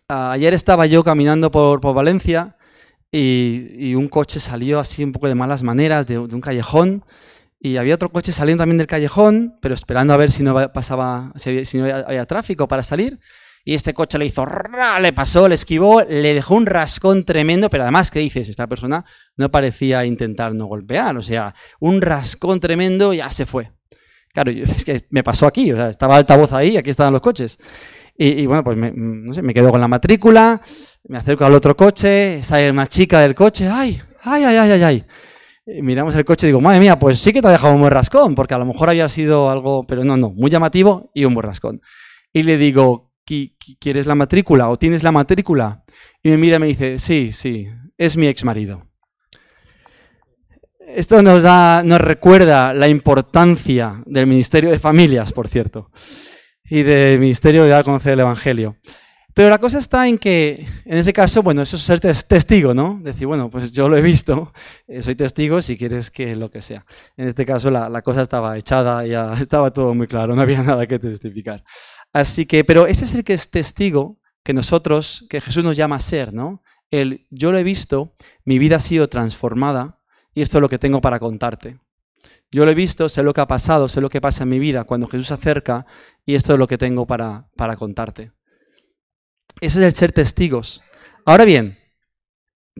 ayer 0.08 0.54
estaba 0.54 0.86
yo 0.86 1.04
caminando 1.04 1.50
por, 1.50 1.80
Valencia 1.94 2.56
y, 3.12 3.94
un 3.94 4.08
coche 4.08 4.40
salió 4.40 4.80
así 4.80 5.04
un 5.04 5.12
poco 5.12 5.28
de 5.28 5.34
malas 5.34 5.62
maneras 5.62 6.06
de, 6.06 6.18
un 6.18 6.40
callejón 6.40 7.04
y 7.60 7.76
había 7.76 7.94
otro 7.94 8.10
coche 8.10 8.32
saliendo 8.32 8.62
también 8.62 8.78
del 8.78 8.86
callejón, 8.86 9.58
pero 9.60 9.74
esperando 9.74 10.14
a 10.14 10.16
ver 10.16 10.32
si 10.32 10.42
no 10.42 10.72
pasaba, 10.72 11.32
si 11.36 11.78
no 11.78 11.84
había 11.84 12.26
tráfico 12.26 12.66
para 12.66 12.82
salir. 12.82 13.20
Y 13.68 13.74
este 13.74 13.94
coche 13.94 14.16
le 14.16 14.26
hizo, 14.26 14.46
le 15.00 15.12
pasó, 15.12 15.48
le 15.48 15.56
esquivó, 15.56 16.00
le 16.02 16.34
dejó 16.34 16.54
un 16.54 16.66
rascón 16.66 17.24
tremendo, 17.24 17.68
pero 17.68 17.82
además, 17.82 18.12
¿qué 18.12 18.20
dices? 18.20 18.48
Esta 18.48 18.68
persona 18.68 19.04
no 19.36 19.50
parecía 19.50 20.04
intentar 20.04 20.54
no 20.54 20.66
golpear, 20.66 21.16
o 21.16 21.22
sea, 21.22 21.52
un 21.80 22.00
rascón 22.00 22.60
tremendo, 22.60 23.12
ya 23.12 23.28
se 23.28 23.44
fue. 23.44 23.72
Claro, 24.32 24.52
es 24.52 24.84
que 24.84 25.00
me 25.10 25.24
pasó 25.24 25.48
aquí, 25.48 25.72
o 25.72 25.76
sea, 25.76 25.88
estaba 25.88 26.14
altavoz 26.14 26.52
ahí, 26.52 26.76
aquí 26.76 26.90
estaban 26.90 27.12
los 27.12 27.20
coches. 27.20 27.58
Y, 28.16 28.46
bueno, 28.46 28.62
pues 28.62 28.76
me, 28.76 28.92
no 28.94 29.34
sé, 29.34 29.42
me 29.42 29.52
quedo 29.52 29.72
con 29.72 29.80
la 29.80 29.88
matrícula, 29.88 30.60
me 31.08 31.18
acerco 31.18 31.44
al 31.44 31.54
otro 31.54 31.76
coche, 31.76 32.44
sale 32.44 32.70
una 32.70 32.86
chica 32.86 33.18
del 33.18 33.34
coche, 33.34 33.68
¡ay, 33.68 34.00
ay, 34.22 34.44
ay, 34.44 34.56
ay, 34.58 34.70
ay! 34.70 34.82
ay! 34.84 35.06
miramos 35.82 36.14
el 36.14 36.24
coche 36.24 36.46
y 36.46 36.50
digo, 36.50 36.60
madre 36.60 36.78
mía, 36.78 37.00
pues 37.00 37.18
sí 37.18 37.32
que 37.32 37.42
te 37.42 37.48
ha 37.48 37.50
dejado 37.50 37.74
un 37.74 37.80
buen 37.80 37.92
rascón, 37.92 38.36
porque 38.36 38.54
a 38.54 38.58
lo 38.58 38.64
mejor 38.64 38.90
había 38.90 39.08
sido 39.08 39.50
algo, 39.50 39.84
pero 39.88 40.04
no, 40.04 40.16
no, 40.16 40.30
muy 40.30 40.52
llamativo 40.52 41.10
y 41.14 41.24
un 41.24 41.34
buen 41.34 41.44
rascón. 41.44 41.82
Y 42.32 42.44
le 42.44 42.58
digo, 42.58 43.05
¿quieres 43.26 44.06
la 44.06 44.14
matrícula 44.14 44.68
o 44.68 44.76
tienes 44.76 45.02
la 45.02 45.12
matrícula? 45.12 45.84
Y 46.22 46.30
me 46.30 46.38
mira 46.38 46.56
y 46.56 46.60
me 46.60 46.66
dice, 46.68 46.98
sí, 46.98 47.32
sí, 47.32 47.68
es 47.98 48.16
mi 48.16 48.26
ex 48.26 48.44
marido. 48.44 48.86
Esto 50.88 51.20
nos, 51.22 51.42
da, 51.42 51.82
nos 51.82 52.00
recuerda 52.00 52.72
la 52.72 52.88
importancia 52.88 54.02
del 54.06 54.26
Ministerio 54.26 54.70
de 54.70 54.78
Familias, 54.78 55.32
por 55.32 55.48
cierto, 55.48 55.90
y 56.64 56.84
del 56.84 57.18
Ministerio 57.18 57.64
de 57.64 57.70
dar 57.70 57.80
a 57.80 57.84
conocer 57.84 58.12
el 58.14 58.20
Evangelio. 58.20 58.76
Pero 59.36 59.50
la 59.50 59.58
cosa 59.58 59.78
está 59.78 60.08
en 60.08 60.16
que, 60.16 60.66
en 60.86 60.96
ese 60.96 61.12
caso, 61.12 61.42
bueno, 61.42 61.60
eso 61.60 61.76
es 61.76 61.82
ser 61.82 62.00
testigo, 62.00 62.72
¿no? 62.72 62.98
Decir, 63.02 63.26
bueno, 63.26 63.50
pues 63.50 63.70
yo 63.70 63.86
lo 63.86 63.98
he 63.98 64.00
visto, 64.00 64.54
eh, 64.88 65.02
soy 65.02 65.14
testigo 65.14 65.60
si 65.60 65.76
quieres 65.76 66.10
que 66.10 66.34
lo 66.34 66.50
que 66.50 66.62
sea. 66.62 66.86
En 67.18 67.28
este 67.28 67.44
caso 67.44 67.70
la, 67.70 67.90
la 67.90 68.00
cosa 68.00 68.22
estaba 68.22 68.56
echada, 68.56 69.04
ya 69.04 69.34
estaba 69.38 69.72
todo 69.74 69.94
muy 69.94 70.06
claro, 70.06 70.34
no 70.34 70.40
había 70.40 70.62
nada 70.62 70.86
que 70.86 70.98
testificar. 70.98 71.62
Así 72.16 72.46
que, 72.46 72.64
pero 72.64 72.86
ese 72.86 73.04
es 73.04 73.12
el 73.12 73.24
que 73.24 73.34
es 73.34 73.50
testigo 73.50 74.16
que 74.42 74.54
nosotros, 74.54 75.26
que 75.28 75.42
Jesús 75.42 75.62
nos 75.62 75.76
llama 75.76 75.96
a 75.96 76.00
ser, 76.00 76.32
¿no? 76.32 76.62
El 76.90 77.26
yo 77.28 77.52
lo 77.52 77.58
he 77.58 77.62
visto, 77.62 78.14
mi 78.46 78.58
vida 78.58 78.76
ha 78.76 78.80
sido 78.80 79.10
transformada 79.10 80.00
y 80.32 80.40
esto 80.40 80.56
es 80.56 80.62
lo 80.62 80.70
que 80.70 80.78
tengo 80.78 81.02
para 81.02 81.18
contarte. 81.18 81.78
Yo 82.50 82.64
lo 82.64 82.70
he 82.70 82.74
visto, 82.74 83.10
sé 83.10 83.22
lo 83.22 83.34
que 83.34 83.42
ha 83.42 83.46
pasado, 83.46 83.90
sé 83.90 84.00
lo 84.00 84.08
que 84.08 84.22
pasa 84.22 84.44
en 84.44 84.48
mi 84.48 84.58
vida 84.58 84.84
cuando 84.84 85.08
Jesús 85.08 85.26
se 85.26 85.34
acerca 85.34 85.84
y 86.24 86.36
esto 86.36 86.54
es 86.54 86.58
lo 86.58 86.66
que 86.66 86.78
tengo 86.78 87.06
para, 87.06 87.50
para 87.54 87.76
contarte. 87.76 88.32
Ese 89.60 89.80
es 89.80 89.84
el 89.84 89.92
ser 89.92 90.12
testigos. 90.12 90.82
Ahora 91.26 91.44
bien, 91.44 91.78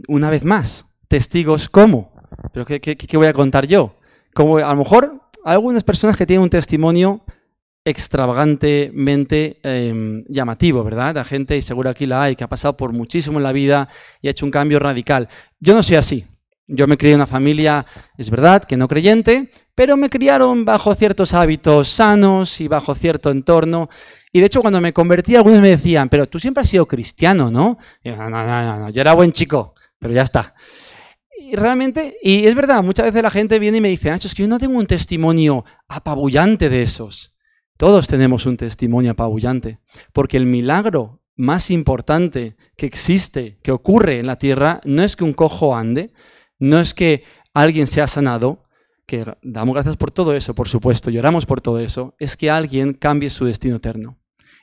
una 0.09 0.31
vez 0.31 0.47
más, 0.47 0.87
testigos 1.09 1.69
cómo. 1.69 2.11
¿Pero 2.55 2.65
qué, 2.65 2.81
qué 2.81 3.17
voy 3.19 3.27
a 3.27 3.35
contar 3.35 3.67
yo? 3.67 3.99
Como 4.33 4.57
a 4.57 4.73
lo 4.73 4.77
mejor 4.77 5.21
algunas 5.45 5.85
personas 5.85 6.17
que 6.17 6.25
tienen 6.25 6.43
un 6.43 6.49
testimonio 6.49 7.23
extravagantemente 7.87 9.61
em, 9.63 10.25
llamativo, 10.29 10.83
¿verdad? 10.83 11.15
La 11.15 11.25
gente, 11.25 11.57
y 11.57 11.63
seguro 11.63 11.89
aquí 11.89 12.05
la 12.05 12.25
hay, 12.25 12.35
que 12.35 12.43
ha 12.43 12.49
pasado 12.49 12.77
por 12.77 12.93
muchísimo 12.93 13.39
en 13.39 13.45
la 13.45 13.53
vida 13.53 13.89
y 14.21 14.27
ha 14.27 14.33
hecho 14.33 14.45
un 14.45 14.51
cambio 14.51 14.81
radical. 14.81 15.29
Yo 15.61 15.73
no 15.73 15.85
soy 15.85 15.95
así. 15.95 16.27
Yo 16.67 16.89
me 16.89 16.99
crié 16.99 17.13
en 17.13 17.21
una 17.21 17.29
familia, 17.29 17.87
es 18.19 18.29
verdad, 18.29 18.65
que 18.65 18.77
no 18.77 18.89
creyente, 18.89 19.53
pero 19.77 19.97
me 19.97 20.11
criaron 20.11 20.65
bajo 20.65 20.97
ciertos 20.97 21.33
hábitos 21.33 21.89
sanos 21.89 22.61
y 22.61 22.67
bajo 22.67 22.93
cierto 22.97 23.31
entorno. 23.31 23.89
Y 24.33 24.41
de 24.41 24.47
hecho, 24.47 24.63
cuando 24.63 24.81
me 24.81 24.93
convertí, 24.93 25.37
algunos 25.37 25.61
me 25.61 25.69
decían, 25.69 26.09
pero 26.09 26.29
tú 26.29 26.41
siempre 26.41 26.63
has 26.63 26.69
sido 26.69 26.87
cristiano, 26.89 27.53
¿no? 27.53 27.79
Y 28.03 28.09
yo, 28.09 28.17
no, 28.17 28.29
no, 28.29 28.45
no, 28.45 28.79
no, 28.81 28.91
yo 28.91 29.01
era 29.01 29.13
buen 29.13 29.31
chico, 29.31 29.77
pero 30.01 30.13
ya 30.13 30.23
está. 30.23 30.55
Y 31.39 31.55
realmente, 31.55 32.17
y 32.21 32.47
es 32.47 32.55
verdad, 32.57 32.83
muchas 32.83 33.07
veces 33.07 33.23
la 33.23 33.31
gente 33.31 33.61
viene 33.61 33.79
y 33.79 33.81
me 33.81 33.91
dice, 33.91 34.11
Nacho, 34.11 34.27
es 34.27 34.35
que 34.35 34.43
yo 34.43 34.49
no 34.49 34.59
tengo 34.59 34.77
un 34.77 34.89
testimonio 34.89 35.65
apabullante 35.87 36.69
de 36.69 36.83
esos. 36.83 37.36
Todos 37.77 38.07
tenemos 38.07 38.47
un 38.47 38.57
testimonio 38.57 39.13
apabullante, 39.13 39.81
porque 40.13 40.37
el 40.37 40.47
milagro 40.47 41.21
más 41.37 41.71
importante 41.71 42.57
que 42.77 42.87
existe, 42.87 43.59
que 43.63 43.73
ocurre 43.73 44.19
en 44.19 44.27
la 44.27 44.39
tierra, 44.39 44.81
no 44.85 45.03
es 45.03 45.17
que 45.17 45.25
un 45.25 45.35
cojo 45.35 45.77
ande, 45.77 46.13
no 46.59 46.81
es 46.81 46.95
que 46.95 47.25
alguien 47.53 47.87
sea 47.87 48.07
sanado, 48.07 48.65
que 49.07 49.25
damos 49.43 49.75
gracias 49.75 49.97
por 49.97 50.11
todo 50.11 50.35
eso, 50.35 50.55
por 50.55 50.69
supuesto, 50.69 51.11
lloramos 51.11 51.45
por 51.45 51.61
todo 51.61 51.79
eso, 51.79 52.15
es 52.19 52.37
que 52.37 52.51
alguien 52.51 52.95
cambie 52.95 53.31
su 53.31 53.45
destino 53.45 53.77
eterno 53.77 54.19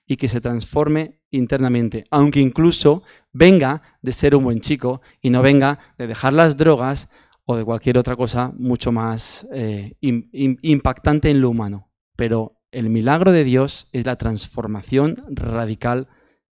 y 0.07 0.17
que 0.17 0.27
se 0.27 0.41
transforme 0.41 1.19
internamente, 1.29 2.05
aunque 2.09 2.39
incluso 2.39 3.03
venga 3.31 3.81
de 4.01 4.11
ser 4.11 4.35
un 4.35 4.43
buen 4.43 4.59
chico 4.59 5.01
y 5.21 5.29
no 5.29 5.41
venga 5.41 5.79
de 5.97 6.07
dejar 6.07 6.33
las 6.33 6.57
drogas 6.57 7.09
o 7.45 7.55
de 7.55 7.63
cualquier 7.63 7.97
otra 7.97 8.15
cosa 8.15 8.51
mucho 8.57 8.91
más 8.91 9.47
eh, 9.53 9.95
impactante 10.01 11.29
en 11.29 11.41
lo 11.41 11.49
humano. 11.49 11.89
Pero 12.15 12.62
el 12.73 12.89
milagro 12.89 13.31
de 13.31 13.43
Dios 13.43 13.87
es 13.91 14.05
la 14.05 14.17
transformación 14.17 15.23
radical 15.29 16.07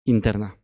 interna. 0.03 0.57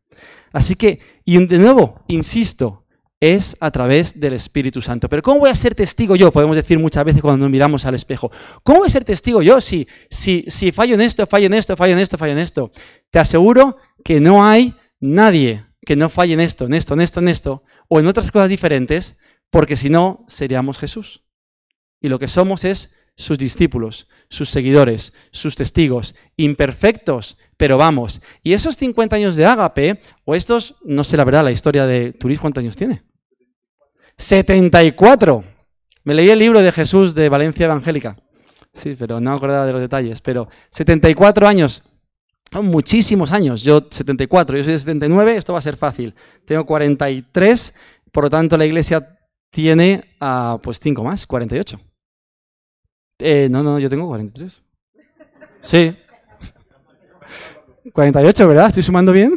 Así 0.52 0.76
que, 0.76 1.00
y 1.26 1.46
de 1.46 1.58
nuevo, 1.58 2.02
insisto, 2.08 2.86
es 3.20 3.56
a 3.62 3.72
través 3.72 4.20
del 4.20 4.34
Espíritu 4.34 4.82
Santo. 4.82 5.08
Pero 5.08 5.22
¿cómo 5.22 5.40
voy 5.40 5.50
a 5.50 5.56
ser 5.56 5.74
testigo 5.76 6.16
yo? 6.16 6.32
Podemos 6.32 6.58
decir 6.58 6.78
muchas 6.78 7.06
veces 7.06 7.22
cuando 7.22 7.46
nos 7.46 7.52
miramos 7.52 7.86
al 7.86 7.96
espejo. 7.96 8.30
¿Cómo 8.64 8.80
voy 8.80 8.88
a 8.88 8.92
ser 8.92 9.06
testigo 9.06 9.42
yo 9.42 9.62
si, 9.62 9.88
si, 10.10 10.44
si 10.48 10.74
fallo 10.74 10.96
en 10.96 11.02
esto, 11.02 11.26
fallo 11.26 11.46
en 11.46 11.54
esto, 11.54 11.78
fallo 11.78 11.94
en 11.94 12.00
esto, 12.00 12.18
fallo 12.18 12.34
en 12.34 12.40
esto? 12.40 12.72
Te 13.10 13.20
aseguro 13.20 13.78
que 14.04 14.20
no 14.20 14.46
hay 14.46 14.76
nadie 15.00 15.66
que 15.86 15.96
no 15.96 16.10
falle 16.10 16.34
en 16.34 16.40
esto, 16.40 16.66
en 16.66 16.74
esto, 16.74 16.94
en 16.94 17.02
esto, 17.02 17.20
en 17.20 17.28
esto, 17.28 17.64
o 17.88 18.00
en 18.00 18.08
otras 18.08 18.32
cosas 18.32 18.50
diferentes, 18.50 19.18
porque 19.50 19.76
si 19.76 19.90
no, 19.90 20.26
seríamos 20.28 20.80
Jesús. 20.80 21.24
Y 22.02 22.10
lo 22.10 22.20
que 22.20 22.28
somos 22.28 22.64
es 22.64 22.92
sus 23.16 23.38
discípulos, 23.38 24.08
sus 24.30 24.50
seguidores, 24.50 25.14
sus 25.32 25.56
testigos, 25.56 26.16
imperfectos, 26.36 27.38
pero 27.58 27.78
vamos. 27.78 28.22
Y 28.42 28.54
esos 28.54 28.76
50 28.76 29.16
años 29.16 29.36
de 29.36 29.46
Ágape, 29.46 30.02
o 30.26 30.36
estos, 30.36 30.76
no 30.84 31.04
sé 31.04 31.18
la 31.18 31.24
verdad, 31.24 31.44
la 31.44 31.52
historia 31.52 31.86
de 31.86 32.14
Turis, 32.14 32.40
¿cuántos 32.40 32.62
años 32.62 32.76
tiene? 32.76 33.04
74. 34.18 35.44
Me 36.04 36.14
leí 36.14 36.30
el 36.30 36.40
libro 36.40 36.62
de 36.62 36.72
Jesús 36.72 37.16
de 37.16 37.30
Valencia 37.30 37.66
Evangélica. 37.66 38.18
Sí, 38.74 38.96
pero 38.98 39.20
no 39.20 39.32
me 39.32 39.36
acordaba 39.38 39.66
de 39.66 39.74
los 39.74 39.82
detalles. 39.82 40.22
Pero 40.22 40.48
74 40.72 41.48
años. 41.48 41.84
Son 42.52 42.66
muchísimos 42.66 43.32
años. 43.32 43.64
Yo 43.64 43.80
74, 43.90 44.58
yo 44.58 44.64
soy 44.64 44.74
de 44.74 44.80
79, 44.80 45.36
esto 45.36 45.54
va 45.54 45.60
a 45.60 45.62
ser 45.62 45.76
fácil. 45.76 46.14
Tengo 46.46 46.66
43, 46.66 47.74
por 48.12 48.26
lo 48.26 48.30
tanto 48.30 48.58
la 48.58 48.66
iglesia 48.66 49.18
tiene 49.50 50.16
ah, 50.20 50.60
pues 50.62 50.80
5 50.80 51.04
más, 51.04 51.26
48. 51.26 51.80
Eh, 53.26 53.48
no, 53.50 53.64
no, 53.64 53.80
yo 53.80 53.90
tengo 53.90 54.06
43. 54.08 54.64
Sí. 55.62 55.96
48, 57.94 58.48
¿verdad? 58.50 58.68
¿Estoy 58.68 58.84
sumando 58.84 59.14
bien? 59.14 59.36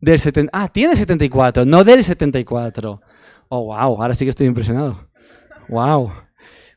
Del 0.00 0.18
70, 0.18 0.50
ah, 0.54 0.68
tiene 0.68 0.96
74, 0.96 1.66
no 1.66 1.84
del 1.84 2.02
74. 2.02 3.02
Oh, 3.50 3.64
wow, 3.64 3.74
ahora 3.74 4.14
sí 4.14 4.24
que 4.24 4.30
estoy 4.30 4.46
impresionado. 4.46 5.10
Wow. 5.68 6.10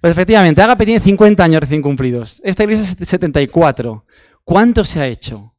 Pues 0.01 0.11
efectivamente, 0.11 0.61
Agape 0.61 0.85
tiene 0.85 0.99
50 0.99 1.41
años 1.41 1.61
recién 1.61 1.81
cumplidos. 1.81 2.41
Esta 2.43 2.63
iglesia 2.63 2.97
es 2.99 3.07
74. 3.07 4.05
¿Cuánto 4.43 4.83
se 4.83 4.99
ha 4.99 5.07
hecho? 5.07 5.55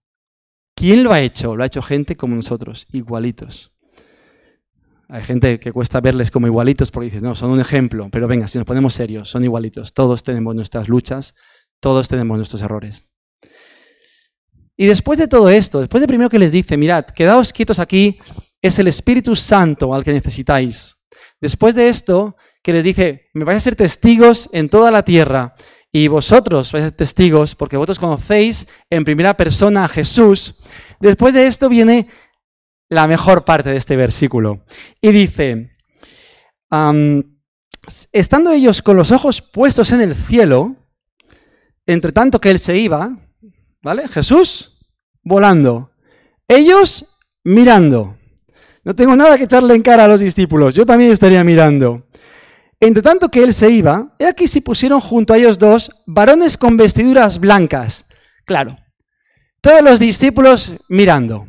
¿Quién 0.74 1.02
lo 1.04 1.12
ha 1.12 1.20
hecho? 1.20 1.56
Lo 1.56 1.62
ha 1.62 1.66
hecho 1.66 1.80
gente 1.80 2.16
como 2.16 2.36
nosotros, 2.36 2.86
igualitos. 2.92 3.73
Hay 5.08 5.22
gente 5.22 5.60
que 5.60 5.72
cuesta 5.72 6.00
verles 6.00 6.30
como 6.30 6.46
igualitos 6.46 6.90
porque 6.90 7.06
dices, 7.06 7.22
no, 7.22 7.34
son 7.34 7.50
un 7.50 7.60
ejemplo, 7.60 8.08
pero 8.10 8.26
venga, 8.26 8.46
si 8.46 8.58
nos 8.58 8.66
ponemos 8.66 8.94
serios, 8.94 9.28
son 9.28 9.44
igualitos. 9.44 9.92
Todos 9.92 10.22
tenemos 10.22 10.54
nuestras 10.54 10.88
luchas, 10.88 11.34
todos 11.80 12.08
tenemos 12.08 12.36
nuestros 12.36 12.62
errores. 12.62 13.12
Y 14.76 14.86
después 14.86 15.18
de 15.18 15.28
todo 15.28 15.50
esto, 15.50 15.80
después 15.80 16.00
de 16.00 16.08
primero 16.08 16.30
que 16.30 16.38
les 16.38 16.52
dice, 16.52 16.76
mirad, 16.76 17.04
quedaos 17.04 17.52
quietos 17.52 17.78
aquí, 17.78 18.18
es 18.60 18.78
el 18.78 18.88
Espíritu 18.88 19.36
Santo 19.36 19.94
al 19.94 20.02
que 20.02 20.12
necesitáis. 20.12 20.96
Después 21.40 21.74
de 21.74 21.88
esto, 21.88 22.36
que 22.62 22.72
les 22.72 22.82
dice, 22.82 23.28
me 23.34 23.44
vais 23.44 23.58
a 23.58 23.60
ser 23.60 23.76
testigos 23.76 24.48
en 24.52 24.68
toda 24.68 24.90
la 24.90 25.02
tierra, 25.02 25.54
y 25.96 26.08
vosotros 26.08 26.72
vais 26.72 26.82
a 26.82 26.88
ser 26.88 26.96
testigos 26.96 27.54
porque 27.54 27.76
vosotros 27.76 28.00
conocéis 28.00 28.66
en 28.90 29.04
primera 29.04 29.36
persona 29.36 29.84
a 29.84 29.88
Jesús. 29.88 30.56
Después 30.98 31.34
de 31.34 31.46
esto 31.46 31.68
viene 31.68 32.08
la 32.88 33.06
mejor 33.06 33.44
parte 33.44 33.70
de 33.70 33.76
este 33.76 33.96
versículo. 33.96 34.64
Y 35.00 35.12
dice, 35.12 35.70
estando 38.12 38.50
ellos 38.50 38.82
con 38.82 38.96
los 38.96 39.10
ojos 39.10 39.42
puestos 39.42 39.92
en 39.92 40.00
el 40.00 40.14
cielo, 40.14 40.76
entre 41.86 42.12
tanto 42.12 42.40
que 42.40 42.50
él 42.50 42.58
se 42.58 42.78
iba, 42.78 43.16
¿vale? 43.82 44.08
Jesús 44.08 44.78
volando, 45.22 45.92
ellos 46.48 47.18
mirando. 47.44 48.16
No 48.84 48.94
tengo 48.94 49.16
nada 49.16 49.38
que 49.38 49.44
echarle 49.44 49.74
en 49.74 49.82
cara 49.82 50.04
a 50.04 50.08
los 50.08 50.20
discípulos, 50.20 50.74
yo 50.74 50.84
también 50.84 51.10
estaría 51.10 51.42
mirando. 51.44 52.06
Entre 52.80 53.02
tanto 53.02 53.30
que 53.30 53.42
él 53.42 53.54
se 53.54 53.70
iba, 53.70 54.14
he 54.18 54.26
aquí 54.26 54.46
se 54.46 54.60
pusieron 54.60 55.00
junto 55.00 55.32
a 55.32 55.38
ellos 55.38 55.58
dos 55.58 55.90
varones 56.06 56.58
con 56.58 56.76
vestiduras 56.76 57.38
blancas. 57.38 58.04
Claro, 58.44 58.76
todos 59.62 59.80
los 59.80 59.98
discípulos 59.98 60.72
mirando, 60.88 61.46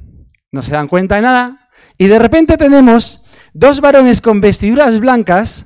no 0.56 0.64
se 0.64 0.72
dan 0.72 0.88
cuenta 0.88 1.18
de 1.18 1.22
nada, 1.22 1.70
y 1.98 2.08
de 2.08 2.18
repente 2.18 2.58
tenemos 2.58 3.22
dos 3.54 3.82
varones 3.82 4.22
con 4.22 4.40
vestiduras 4.40 5.00
blancas 5.02 5.66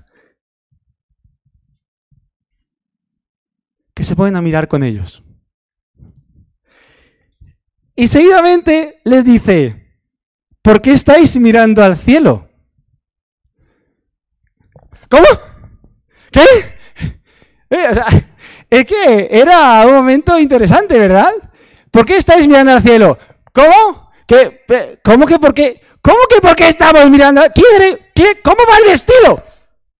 que 3.93 4.03
se 4.03 4.15
ponen 4.15 4.35
a 4.35 4.41
mirar 4.41 4.67
con 4.67 4.81
ellos. 4.81 5.23
Y 7.95 8.07
seguidamente 8.07 8.99
les 9.03 9.25
dice, 9.25 10.01
¿por 10.63 10.81
qué 10.81 10.93
estáis 10.93 11.35
mirando 11.37 11.83
al 11.83 11.95
cielo? 11.95 12.49
¿Cómo? 15.07 15.27
¿Qué? 16.31 16.43
Eh, 17.71 18.01
es 18.67 18.85
que 18.85 19.27
era 19.29 19.85
un 19.85 19.93
momento 19.93 20.39
interesante, 20.39 20.97
¿verdad? 20.97 21.31
¿Por 21.91 22.03
qué 22.03 22.17
estáis 22.17 22.47
mirando 22.47 22.71
al 22.71 22.81
cielo? 22.81 23.15
¿Cómo? 23.53 24.08
¿Cómo 25.03 25.25
que 25.25 25.39
por 25.39 25.53
qué? 25.53 25.81
¿Cómo 26.01 26.19
que 26.29 26.39
por 26.41 26.55
qué 26.55 26.67
estamos 26.67 27.09
mirando? 27.09 27.41
¿Quién 27.53 27.99
¿Qué? 28.13 28.41
¿Cómo 28.43 28.57
va 28.69 28.77
el 28.77 28.91
vestido? 28.91 29.43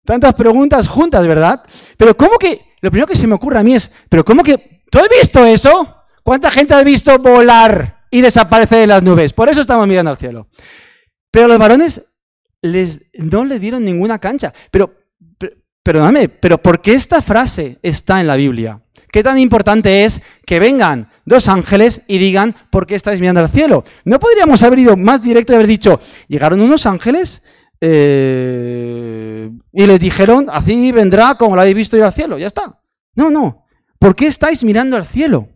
Tantas 0.06 0.34
preguntas 0.34 0.88
juntas, 0.88 1.26
¿verdad? 1.28 1.64
Pero 1.98 2.16
¿cómo 2.16 2.38
que? 2.38 2.62
Lo 2.82 2.92
primero 2.92 3.08
que 3.08 3.16
se 3.16 3.28
me 3.28 3.36
ocurre 3.36 3.60
a 3.60 3.64
mí 3.64 3.76
es, 3.76 3.92
¿pero 4.10 4.24
cómo 4.24 4.44
que? 4.44 4.84
¿Tú 4.90 5.00
has 5.00 5.10
visto 5.10 5.46
eso? 5.46 5.96
¿Cuánta 6.24 6.52
gente 6.52 6.74
ha 6.74 6.84
visto 6.84 7.18
volar 7.20 8.06
y 8.12 8.22
desaparecer 8.22 8.80
de 8.80 8.88
las 8.88 9.04
nubes? 9.04 9.34
Por 9.34 9.50
eso 9.50 9.62
estamos 9.62 9.88
mirando 9.88 10.12
al 10.12 10.18
cielo. 10.18 10.48
Pero 11.32 11.48
los 11.48 11.58
varones 11.58 12.06
les, 12.62 13.02
no 13.14 13.46
le 13.46 13.60
dieron 13.60 13.84
ninguna 13.84 14.20
cancha. 14.20 14.54
Pero, 14.72 14.96
perdóname, 15.84 16.30
pero 16.30 16.62
¿por 16.62 16.82
qué 16.82 16.94
esta 16.94 17.22
frase 17.22 17.80
está 17.82 18.20
en 18.20 18.28
la 18.28 18.36
Biblia? 18.36 18.82
¿Qué 19.12 19.24
tan 19.24 19.40
importante 19.40 20.06
es 20.06 20.22
que 20.46 20.60
vengan 20.60 21.10
dos 21.26 21.48
ángeles 21.48 22.02
y 22.08 22.20
digan 22.20 22.56
por 22.70 22.86
qué 22.86 22.96
estáis 22.96 23.20
mirando 23.20 23.42
al 23.42 23.50
cielo? 23.50 23.84
¿No 24.06 24.20
podríamos 24.20 24.62
haber 24.62 24.80
ido 24.80 24.96
más 24.96 25.24
directo 25.24 25.54
y 25.54 25.56
haber 25.56 25.68
dicho, 25.68 26.00
llegaron 26.28 26.62
unos 26.62 26.86
ángeles 26.86 27.42
eh, 27.82 29.50
y 29.72 29.88
les 29.88 30.00
dijeron, 30.00 30.48
así 30.52 30.92
vendrá 30.92 31.36
como 31.36 31.56
lo 31.56 31.62
habéis 31.62 31.76
visto 31.76 31.98
ir 31.98 32.04
al 32.04 32.14
cielo? 32.14 32.38
Ya 32.38 32.48
está. 32.48 32.82
No, 33.16 33.32
no. 33.32 33.66
¿Por 33.98 34.16
qué 34.16 34.28
estáy 34.28 34.56
mirando 34.64 34.96
al 34.96 35.06
cielo? 35.06 35.50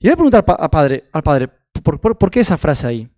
Yo 0.00 0.10
le 0.10 0.16
pregunto 0.16 0.36
al, 0.36 0.44
padre, 0.44 1.08
al 1.12 1.22
padre 1.22 1.50
¿por, 1.82 2.30
qué 2.30 2.40
esa 2.40 2.56
frase 2.56 2.86
ahí? 2.86 3.08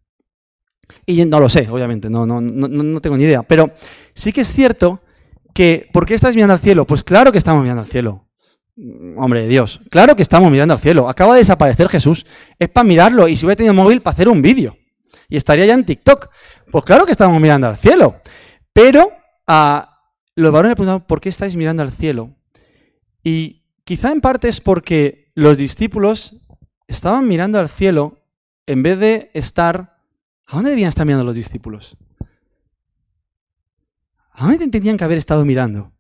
Y 1.05 1.25
no 1.27 1.39
lo 1.39 1.49
sé, 1.49 1.69
obviamente, 1.71 2.09
no, 2.09 2.27
no, 2.27 2.41
no, 2.41 2.69
no 2.69 3.01
tengo 3.01 3.17
ni 3.17 3.25
idea. 3.25 3.43
Pero 3.43 3.73
sí 4.15 4.33
que 4.33 4.41
es 4.41 4.53
cierto 4.53 5.03
que, 5.53 5.89
¿por 5.93 6.07
qué 6.07 6.15
estás 6.15 6.35
mirando 6.35 6.55
al 6.55 6.61
cielo? 6.61 6.87
Pues 6.87 7.05
claro 7.05 7.31
que 7.31 7.39
estamos 7.39 7.63
mirando 7.63 7.83
al 7.83 7.89
cielo. 7.89 8.30
Hombre 9.17 9.43
de 9.43 9.49
Dios, 9.49 9.81
claro 9.91 10.17
que 10.17 10.23
estamos 10.23 10.51
mirando 10.51 10.73
al 10.73 10.81
cielo. 10.81 11.09
Acaba 11.09 11.35
de 11.35 11.41
desaparecer 11.41 11.89
Jesús. 11.89 12.25
Es 12.59 12.69
para 12.69 12.85
mirarlo 12.85 13.29
y 13.29 13.37
si 13.37 13.45
hubiera 13.45 13.57
tenido 13.57 13.75
móvil 13.75 14.01
para 14.01 14.15
hacer 14.15 14.29
un 14.29 14.41
vídeo. 14.41 14.77
Y 15.29 15.37
estaría 15.37 15.67
ya 15.67 15.75
en 15.75 15.85
TikTok. 15.85 16.31
Pues 16.71 16.85
claro 16.85 17.05
que 17.05 17.13
estamos 17.13 17.39
mirando 17.41 17.67
al 17.67 17.77
cielo. 17.77 18.21
Pero 18.73 19.13
a 19.47 19.99
los 20.35 20.53
varones 20.53 20.71
le 20.71 20.77
preguntan, 20.77 21.07
¿por 21.07 21.21
qué 21.21 21.29
estáis 21.29 21.57
mirando 21.57 21.83
al 21.83 21.91
cielo? 21.91 22.35
Y 23.23 23.65
quizá 23.85 24.13
en 24.13 24.21
parte 24.21 24.49
es 24.49 24.61
porque 24.61 25.31
los 25.35 25.59
discípulos 25.59 26.37
estaban 26.89 27.29
mirando 27.29 27.59
al 27.59 27.69
cielo 27.69 28.19
en 28.67 28.83
vez 28.83 28.99
de 28.99 29.31
estar... 29.35 29.99
¿A 30.47 30.57
dónde 30.57 30.71
debían 30.71 30.89
estar 30.89 31.07
mirando 31.07 31.25
los 31.25 31.37
discípulos? 31.37 31.97
¿A 34.33 34.47
dónde 34.47 34.67
tenían 34.69 34.97
que 34.97 35.05
haber 35.05 35.19
estado 35.19 35.45
mirando? 35.45 35.93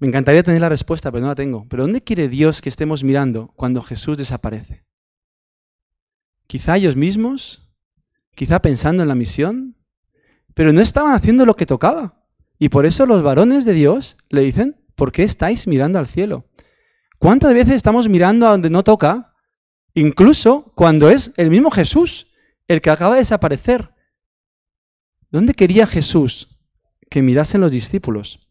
Me 0.00 0.08
encantaría 0.08 0.42
tener 0.42 0.62
la 0.62 0.70
respuesta, 0.70 1.12
pero 1.12 1.22
no 1.22 1.28
la 1.28 1.34
tengo. 1.34 1.66
¿Pero 1.68 1.82
dónde 1.82 2.00
quiere 2.02 2.28
Dios 2.28 2.62
que 2.62 2.70
estemos 2.70 3.04
mirando 3.04 3.52
cuando 3.54 3.82
Jesús 3.82 4.16
desaparece? 4.16 4.82
Quizá 6.46 6.78
ellos 6.78 6.96
mismos, 6.96 7.70
quizá 8.34 8.60
pensando 8.62 9.02
en 9.02 9.08
la 9.08 9.14
misión, 9.14 9.76
pero 10.54 10.72
no 10.72 10.80
estaban 10.80 11.14
haciendo 11.14 11.44
lo 11.44 11.54
que 11.54 11.66
tocaba. 11.66 12.24
Y 12.58 12.70
por 12.70 12.86
eso 12.86 13.04
los 13.04 13.22
varones 13.22 13.66
de 13.66 13.74
Dios 13.74 14.16
le 14.30 14.40
dicen, 14.40 14.80
¿por 14.94 15.12
qué 15.12 15.22
estáis 15.22 15.66
mirando 15.66 15.98
al 15.98 16.06
cielo? 16.06 16.46
¿Cuántas 17.18 17.52
veces 17.52 17.74
estamos 17.74 18.08
mirando 18.08 18.46
a 18.46 18.52
donde 18.52 18.70
no 18.70 18.82
toca? 18.82 19.34
Incluso 19.92 20.72
cuando 20.74 21.10
es 21.10 21.32
el 21.36 21.50
mismo 21.50 21.70
Jesús 21.70 22.28
el 22.68 22.80
que 22.80 22.88
acaba 22.88 23.14
de 23.14 23.20
desaparecer. 23.20 23.90
¿Dónde 25.30 25.52
quería 25.52 25.86
Jesús 25.86 26.58
que 27.10 27.20
mirasen 27.20 27.60
los 27.60 27.72
discípulos? 27.72 28.49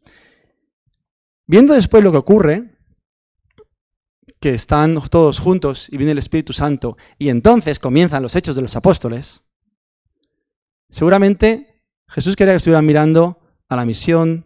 Viendo 1.50 1.74
después 1.74 2.04
lo 2.04 2.12
que 2.12 2.20
ocurre, 2.20 2.78
que 4.40 4.52
están 4.52 5.02
todos 5.10 5.40
juntos 5.40 5.88
y 5.90 5.98
viene 5.98 6.12
el 6.12 6.20
Espíritu 6.20 6.54
Santo, 6.54 6.96
y 7.18 7.30
entonces 7.30 7.80
comienzan 7.80 8.22
los 8.22 8.36
hechos 8.36 8.56
de 8.56 8.62
los 8.62 8.76
apóstoles, 8.76 9.44
seguramente 10.92 11.82
Jesús 12.08 12.36
quería 12.36 12.54
que 12.54 12.58
estuvieran 12.58 12.86
mirando 12.86 13.40
a 13.68 13.76
la 13.76 13.84
misión, 13.84 14.46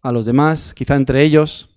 a 0.00 0.12
los 0.12 0.26
demás, 0.26 0.74
quizá 0.74 0.94
entre 0.94 1.24
ellos. 1.24 1.76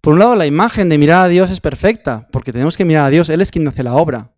Por 0.00 0.14
un 0.14 0.18
lado, 0.18 0.34
la 0.34 0.46
imagen 0.46 0.88
de 0.88 0.98
mirar 0.98 1.26
a 1.26 1.28
Dios 1.28 1.52
es 1.52 1.60
perfecta, 1.60 2.26
porque 2.32 2.50
tenemos 2.50 2.76
que 2.76 2.84
mirar 2.84 3.06
a 3.06 3.10
Dios, 3.10 3.28
Él 3.28 3.40
es 3.40 3.52
quien 3.52 3.68
hace 3.68 3.84
la 3.84 3.94
obra. 3.94 4.34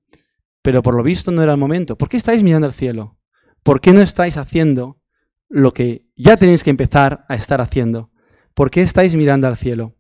Pero 0.61 0.83
por 0.83 0.95
lo 0.95 1.03
visto 1.03 1.33
no 1.33 1.43
era 1.43 1.53
el 1.53 1.59
momento. 1.59 1.97
¿Por 1.97 2.11
qué 2.11 2.19
estáis 2.19 2.43
mirando 2.43 2.67
al 2.67 2.75
cielo? 2.75 3.19
¿Por 3.63 3.81
qué 3.81 3.95
no 3.95 4.03
estáis 4.03 4.37
haciendo 4.37 5.01
lo 5.49 5.73
que 5.73 6.07
ya 6.17 6.37
tenéis 6.37 6.63
que 6.63 6.69
empezar 6.69 7.25
a 7.31 7.35
estar 7.35 7.63
haciendo? 7.63 8.11
¿Por 8.57 8.71
qué 8.71 8.81
estáis 8.81 9.15
mirando 9.15 9.47
al 9.47 9.59
cielo? 9.59 9.95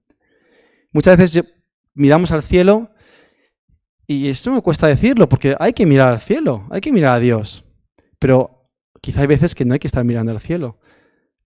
Muchas 0.90 1.18
veces 1.18 1.44
miramos 1.92 2.32
al 2.32 2.42
cielo 2.42 2.88
y 4.06 4.28
esto 4.28 4.50
me 4.50 4.62
cuesta 4.62 4.86
decirlo 4.86 5.28
porque 5.28 5.54
hay 5.60 5.74
que 5.74 5.84
mirar 5.84 6.14
al 6.14 6.20
cielo, 6.20 6.66
hay 6.70 6.80
que 6.80 6.90
mirar 6.90 7.16
a 7.16 7.20
Dios. 7.20 7.66
Pero 8.18 8.70
quizá 9.02 9.20
hay 9.20 9.26
veces 9.26 9.54
que 9.54 9.66
no 9.66 9.74
hay 9.74 9.78
que 9.78 9.88
estar 9.88 10.06
mirando 10.06 10.32
al 10.32 10.40
cielo. 10.40 10.80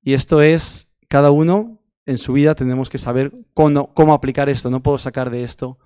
Y 0.01 0.15
esto 0.15 0.41
es, 0.41 0.95
cada 1.09 1.33
uno 1.33 1.83
en 2.07 2.17
su 2.17 2.33
vida 2.33 2.55
tenemos 2.55 2.89
que 2.89 2.99
saber 2.99 3.33
cómo, 3.55 4.15
aplicar 4.15 4.49
esto. 4.49 4.71
No 4.71 4.81
puedo 4.81 4.99
sacar 4.99 5.31
de 5.31 5.43
esto 5.43 5.81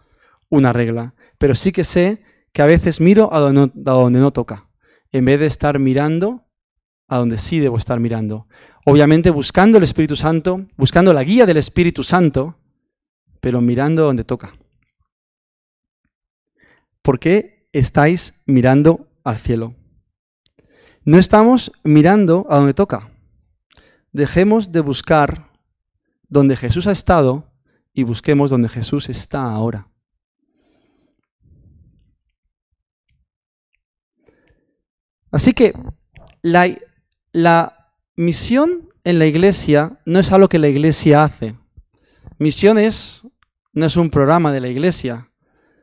una 0.51 0.75
regla. 0.75 1.15
Pero 1.39 1.55
sí 1.55 1.73
que 1.73 1.85
sé 1.85 2.23
que 2.53 2.61
a 2.61 2.67
veces 2.67 3.01
miro 3.01 3.33
a 3.33 3.41
donde 3.41 3.73
a 3.91 3.93
donde 3.93 4.21
no 4.21 4.31
toca, 4.31 4.69
en 5.11 5.25
vez 5.25 5.41
de 5.41 5.47
estar 5.47 5.79
mirando 5.79 6.45
a 7.09 7.17
donde 7.17 7.39
sí 7.39 7.61
debo 7.61 7.79
estar 7.79 7.99
mirando. 7.99 8.47
Obviamente 8.85 9.31
buscando 9.31 9.79
el 9.79 9.85
Espíritu 9.85 10.15
Santo, 10.15 10.67
buscando 10.77 11.13
la 11.13 11.25
guía 11.25 11.47
del 11.47 11.57
Espíritu 11.57 12.03
Santo, 12.03 12.59
pero 13.41 13.61
mirando 13.61 14.05
donde 14.05 14.25
toca. 14.25 14.55
¿Por 17.03 17.19
qué 17.19 17.69
estáis 17.73 18.43
mirando 18.47 19.09
al 19.25 19.37
cielo? 19.37 19.75
No 21.05 21.19
estamos 21.19 21.73
mirando 21.83 22.47
a 22.49 22.57
donde 22.57 22.75
toca. 22.75 23.11
Dejemos 24.13 24.73
de 24.73 24.81
buscar 24.81 25.51
donde 26.29 26.57
Jesús 26.57 26.87
ha 26.87 26.93
estado 26.93 27.53
y 27.93 28.03
busquemos 28.03 28.51
donde 28.51 28.69
Jesús 28.69 29.09
está 29.09 29.51
ahora. 29.51 29.89
Así 35.31 35.53
que 35.53 35.75
la, 36.43 36.69
la 37.33 37.84
Misión 38.17 38.91
en 39.03 39.19
la 39.19 39.27
iglesia 39.27 39.99
no 40.07 40.21
es 40.21 40.31
algo 40.33 40.49
que 40.49 40.59
la 40.59 40.69
iglesia 40.69 41.25
hace. 41.25 41.57
Misiones 42.39 43.27
no 43.73 43.87
es 43.87 43.97
un 43.97 44.11
programa 44.11 44.53
de 44.53 44.61
la 44.61 44.69
iglesia. 44.69 45.31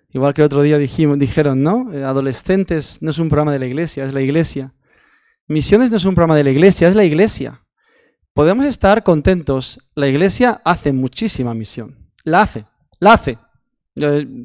Igual 0.09 0.33
que 0.33 0.41
el 0.41 0.45
otro 0.45 0.61
día 0.61 0.77
dijimos, 0.77 1.19
dijeron, 1.19 1.61
¿no? 1.61 1.93
Eh, 1.93 2.03
adolescentes 2.03 3.01
no 3.01 3.11
es 3.11 3.19
un 3.19 3.29
programa 3.29 3.53
de 3.53 3.59
la 3.59 3.65
iglesia, 3.65 4.05
es 4.05 4.13
la 4.13 4.21
iglesia. 4.21 4.73
Misiones 5.47 5.91
no 5.91 5.97
es 5.97 6.05
un 6.05 6.15
programa 6.15 6.35
de 6.35 6.43
la 6.43 6.51
iglesia, 6.51 6.87
es 6.87 6.95
la 6.95 7.03
iglesia. 7.03 7.61
Podemos 8.33 8.65
estar 8.65 9.03
contentos. 9.03 9.79
La 9.93 10.07
iglesia 10.07 10.61
hace 10.63 10.93
muchísima 10.93 11.53
misión. 11.53 12.11
La 12.23 12.41
hace, 12.41 12.65
la 12.99 13.13
hace. 13.13 13.37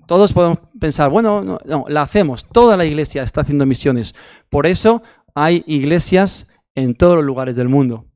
Todos 0.06 0.32
podemos 0.32 0.58
pensar, 0.80 1.08
bueno, 1.10 1.42
no, 1.42 1.58
no, 1.64 1.84
la 1.88 2.02
hacemos. 2.02 2.44
Toda 2.44 2.76
la 2.76 2.84
iglesia 2.84 3.22
está 3.22 3.42
haciendo 3.42 3.64
misiones. 3.64 4.14
Por 4.50 4.66
eso 4.66 5.02
hay 5.34 5.62
iglesias 5.66 6.48
en 6.76 6.94
todos 6.94 7.16
los 7.16 7.24
lugares 7.24 7.56
del 7.56 7.68
mundo. 7.68 8.06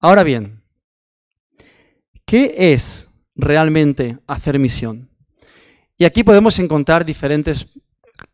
Ahora 0.00 0.24
bien, 0.24 0.64
¿qué 2.24 2.54
es 2.56 3.08
realmente 3.36 4.18
hacer 4.26 4.58
misión? 4.58 5.10
Y 5.96 6.04
aquí 6.04 6.24
podemos 6.24 6.58
encontrar 6.58 7.04
diferentes 7.04 7.68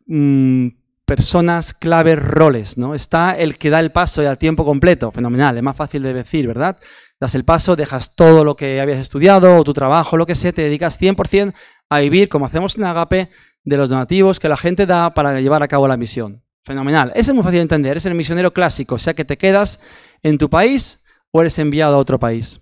mm, 0.07 0.69
personas, 1.05 1.75
claves, 1.75 2.19
roles. 2.19 2.79
¿no? 2.79 2.95
Está 2.95 3.37
el 3.37 3.59
que 3.59 3.71
da 3.71 3.81
el 3.81 3.93
paso 3.93 4.23
y 4.23 4.27
al 4.27 4.39
tiempo 4.39 4.65
completo, 4.65 5.11
fenomenal, 5.11 5.57
es 5.57 5.63
más 5.63 5.77
fácil 5.77 6.03
de 6.03 6.15
decir, 6.15 6.47
¿verdad? 6.47 6.79
Das 7.21 7.35
el 7.35 7.45
paso, 7.45 7.77
dejas 7.77 8.15
todo 8.15 8.45
lo 8.45 8.57
que 8.57 8.81
habías 8.81 8.99
estudiado 8.99 9.57
o 9.57 9.65
tu 9.65 9.73
trabajo, 9.73 10.17
lo 10.17 10.27
que 10.27 10.35
sea, 10.35 10.53
te 10.53 10.63
dedicas 10.63 11.01
100% 11.01 11.55
a 11.89 11.99
vivir 12.01 12.29
como 12.29 12.47
hacemos 12.47 12.77
en 12.77 12.85
Agape 12.85 13.31
de 13.65 13.77
los 13.77 13.91
donativos 13.91 14.41
que 14.41 14.49
la 14.49 14.57
gente 14.57 14.87
da 14.87 15.15
para 15.15 15.41
llevar 15.41 15.63
a 15.63 15.69
cabo 15.69 15.89
la 15.89 15.97
misión. 15.97 16.44
Fenomenal. 16.65 17.13
Ese 17.15 17.31
es 17.31 17.35
muy 17.35 17.43
fácil 17.43 17.59
de 17.59 17.63
entender. 17.63 17.97
Es 17.97 18.07
el 18.07 18.15
misionero 18.15 18.53
clásico, 18.53 18.95
o 18.95 18.99
sea 18.99 19.15
que 19.15 19.25
te 19.25 19.37
quedas 19.37 19.81
en 20.23 20.39
tu 20.39 20.49
país 20.49 21.05
o 21.31 21.41
eres 21.41 21.59
enviado 21.59 21.97
a 21.97 21.99
otro 21.99 22.19
país. 22.19 22.61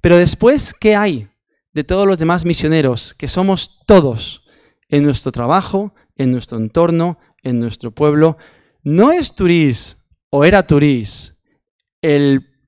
Pero 0.00 0.16
después, 0.16 0.74
¿qué 0.74 0.96
hay 0.96 1.28
de 1.72 1.84
todos 1.84 2.06
los 2.06 2.18
demás 2.18 2.44
misioneros? 2.44 3.14
Que 3.14 3.28
somos 3.28 3.84
todos 3.86 4.44
en 4.88 5.04
nuestro 5.04 5.32
trabajo, 5.32 5.94
en 6.16 6.32
nuestro 6.32 6.58
entorno, 6.58 7.18
en 7.42 7.60
nuestro 7.60 7.90
pueblo. 7.90 8.38
¿No 8.82 9.12
es 9.12 9.34
Turís 9.34 9.98
o 10.30 10.44
era 10.44 10.66
Turís 10.66 11.36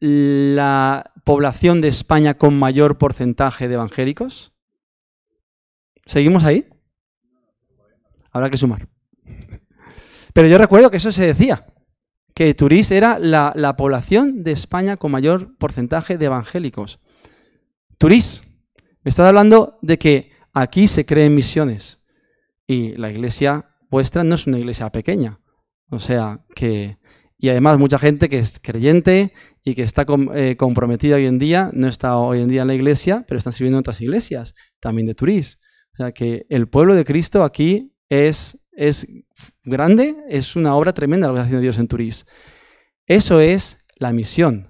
la 0.01 1.13
población 1.25 1.81
de 1.81 1.89
España 1.89 2.35
con 2.35 2.59
mayor 2.59 2.99
porcentaje 2.99 3.69
de 3.69 3.75
evangélicos? 3.75 4.53
¿Seguimos 6.07 6.45
ahí? 6.45 6.69
Habrá 8.31 8.51
que 8.51 8.59
sumar. 8.59 8.94
Pero 10.35 10.49
yo 10.49 10.59
recuerdo 10.59 10.91
que 10.91 10.99
eso 10.99 11.13
se 11.13 11.27
decía, 11.27 11.65
que 12.35 12.53
Turís 12.55 12.91
era 12.91 13.19
la, 13.19 13.77
población 13.77 14.43
de 14.43 14.53
España 14.53 14.97
con 14.97 15.13
mayor 15.13 15.57
porcentaje 15.57 16.19
de 16.19 16.27
evangélicos. 16.27 17.01
Turís, 17.97 18.43
me 19.03 19.09
estás 19.09 19.29
hablando 19.29 19.79
de 19.81 19.99
que 19.99 20.33
aquí 20.53 20.89
se 20.89 21.07
creen 21.07 21.35
misiones 21.35 22.03
y 22.67 22.97
la 22.97 23.11
iglesia 23.11 23.71
vuestra 23.89 24.25
no 24.25 24.35
es 24.35 24.47
una 24.47 24.59
iglesia 24.59 24.91
pequeña. 24.91 25.41
O 25.89 26.01
sea, 26.01 26.45
que... 26.55 26.99
Y 27.39 27.51
además 27.51 27.79
mucha 27.79 27.99
gente 27.99 28.29
que 28.29 28.39
es 28.39 28.59
creyente 28.59 29.33
y 29.63 29.75
que 29.75 29.83
está 29.83 30.07
eh, 30.35 30.57
comprometida 30.57 31.17
hoy 31.17 31.27
en 31.27 31.39
día, 31.39 31.71
no 31.75 31.89
está 31.89 32.17
hoy 32.17 32.41
en 32.41 32.49
día 32.49 32.63
en 32.63 32.69
la 32.69 32.75
iglesia, 32.75 33.25
pero 33.29 33.39
están 33.39 33.53
sirviendo 33.53 33.79
en 33.79 33.81
otras 33.81 34.01
iglesias, 34.01 34.55
también 34.81 35.07
de 35.07 35.15
Turís. 35.15 35.59
O 35.93 35.97
sea, 35.99 36.13
que 36.13 36.47
el 36.49 36.69
pueblo 36.69 36.95
de 36.95 37.05
Cristo 37.05 37.45
aquí 37.45 37.95
es, 38.09 38.64
es 38.77 39.07
grande, 39.65 40.17
es 40.29 40.57
una 40.57 40.75
obra 40.77 40.93
tremenda 40.93 41.29
lo 41.29 41.35
que 41.35 41.39
está 41.39 41.47
haciendo 41.47 41.63
Dios 41.63 41.79
en 41.79 41.89
Turís. 41.89 42.27
Eso 43.07 43.41
es 43.41 43.79
la 43.97 44.13
misión. 44.13 44.69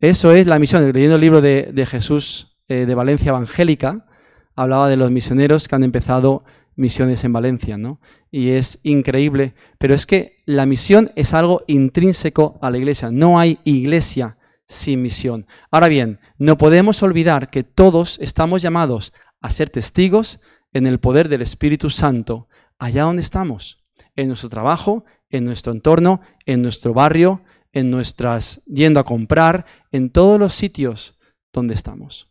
Eso 0.00 0.32
es 0.32 0.46
la 0.46 0.58
misión. 0.58 0.90
Leyendo 0.92 1.16
el 1.16 1.20
libro 1.20 1.40
de, 1.40 1.86
Jesús 1.88 2.56
eh, 2.68 2.86
de 2.86 2.94
Valencia 2.94 3.30
Evangélica, 3.30 4.06
hablaba 4.54 4.88
de 4.88 4.96
los 4.96 5.10
misioneros 5.10 5.68
que 5.68 5.74
han 5.74 5.84
empezado 5.84 6.44
misiones 6.74 7.24
en 7.24 7.32
Valencia, 7.32 7.76
¿no? 7.76 8.00
Y 8.30 8.50
es 8.50 8.78
increíble, 8.84 9.54
pero 9.78 9.94
es 9.94 10.06
que 10.06 10.36
la 10.46 10.64
misión 10.64 11.10
es 11.16 11.34
algo 11.34 11.64
intrínseco 11.66 12.58
a 12.62 12.70
la 12.70 12.78
iglesia. 12.78 13.10
No 13.10 13.38
hay 13.38 13.58
iglesia 13.64 14.38
sin 14.68 15.02
misión. 15.02 15.46
Ahora 15.70 15.88
bien, 15.88 16.20
no 16.38 16.56
podemos 16.56 17.02
olvidar 17.02 17.50
que 17.50 17.64
todos 17.64 18.18
estamos 18.20 18.62
llamados 18.62 19.12
a 19.40 19.50
ser 19.50 19.70
testigos 19.70 20.40
en 20.72 20.86
el 20.86 21.00
poder 21.00 21.28
del 21.28 21.42
Espíritu 21.42 21.90
Santo 21.90 22.47
allá 22.78 23.04
donde 23.04 23.22
estamos, 23.22 23.84
en 24.16 24.28
nuestro 24.28 24.48
trabajo, 24.48 25.04
en 25.30 25.44
nuestro 25.44 25.72
entorno, 25.72 26.20
en 26.46 26.62
nuestro 26.62 26.94
barrio, 26.94 27.42
en 27.72 27.90
nuestras 27.90 28.62
yendo 28.66 29.00
a 29.00 29.04
comprar, 29.04 29.66
en 29.92 30.10
todos 30.10 30.38
los 30.38 30.54
sitios 30.54 31.18
donde 31.52 31.74
estamos. 31.74 32.28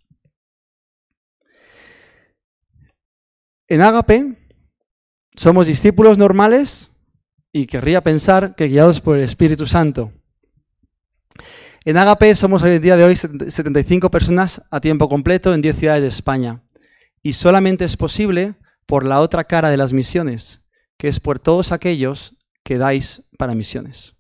En 3.68 3.82
Ágape 3.82 4.38
somos 5.36 5.68
discípulos 5.68 6.18
normales 6.18 6.94
y 7.52 7.68
querría 7.68 8.02
pensar 8.02 8.56
que 8.56 8.68
guiados 8.68 9.02
por 9.02 9.18
el 9.18 9.24
Espíritu 9.24 9.66
Santo. 9.66 10.12
En 11.84 11.98
Ágape 11.98 12.34
somos 12.36 12.64
hoy 12.64 12.76
en 12.76 12.82
día 12.82 12.98
de 12.98 13.04
hoy 13.04 13.16
75 13.16 14.10
personas 14.10 14.62
a 14.72 14.80
tiempo 14.80 15.08
completo 15.10 15.54
en 15.54 15.62
10 15.62 15.78
ciudades 15.78 16.02
de 16.02 16.10
España. 16.10 16.64
Y 17.22 17.34
solamente 17.34 17.86
es 17.86 17.98
posible 17.98 18.56
por 18.88 19.06
la 19.06 19.20
otra 19.22 19.44
cara 19.44 19.70
de 19.70 19.78
las 19.78 19.94
misiones, 19.94 20.62
que 20.98 21.08
es 21.08 21.20
por 21.20 21.38
todos 21.38 21.72
aquellos 21.72 22.36
que 22.64 22.78
dais 22.78 23.24
para 23.38 23.54
misiones. 23.54 24.16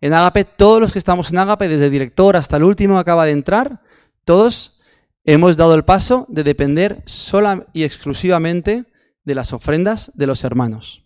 En 0.00 0.12
Agape, 0.12 0.44
todos 0.44 0.80
los 0.80 0.92
que 0.92 0.98
estamos 0.98 1.32
en 1.32 1.38
Agape, 1.38 1.68
desde 1.68 1.86
el 1.86 1.90
director 1.90 2.36
hasta 2.36 2.58
el 2.58 2.62
último 2.62 2.94
que 2.94 3.00
acaba 3.00 3.24
de 3.24 3.32
entrar, 3.32 3.80
todos 4.24 4.78
hemos 5.24 5.56
dado 5.56 5.74
el 5.74 5.84
paso 5.84 6.26
de 6.28 6.44
depender 6.44 7.02
sola 7.06 7.66
y 7.72 7.82
exclusivamente 7.82 8.84
de 9.24 9.34
las 9.34 9.52
ofrendas 9.52 10.12
de 10.14 10.26
los 10.26 10.44
hermanos. 10.44 11.04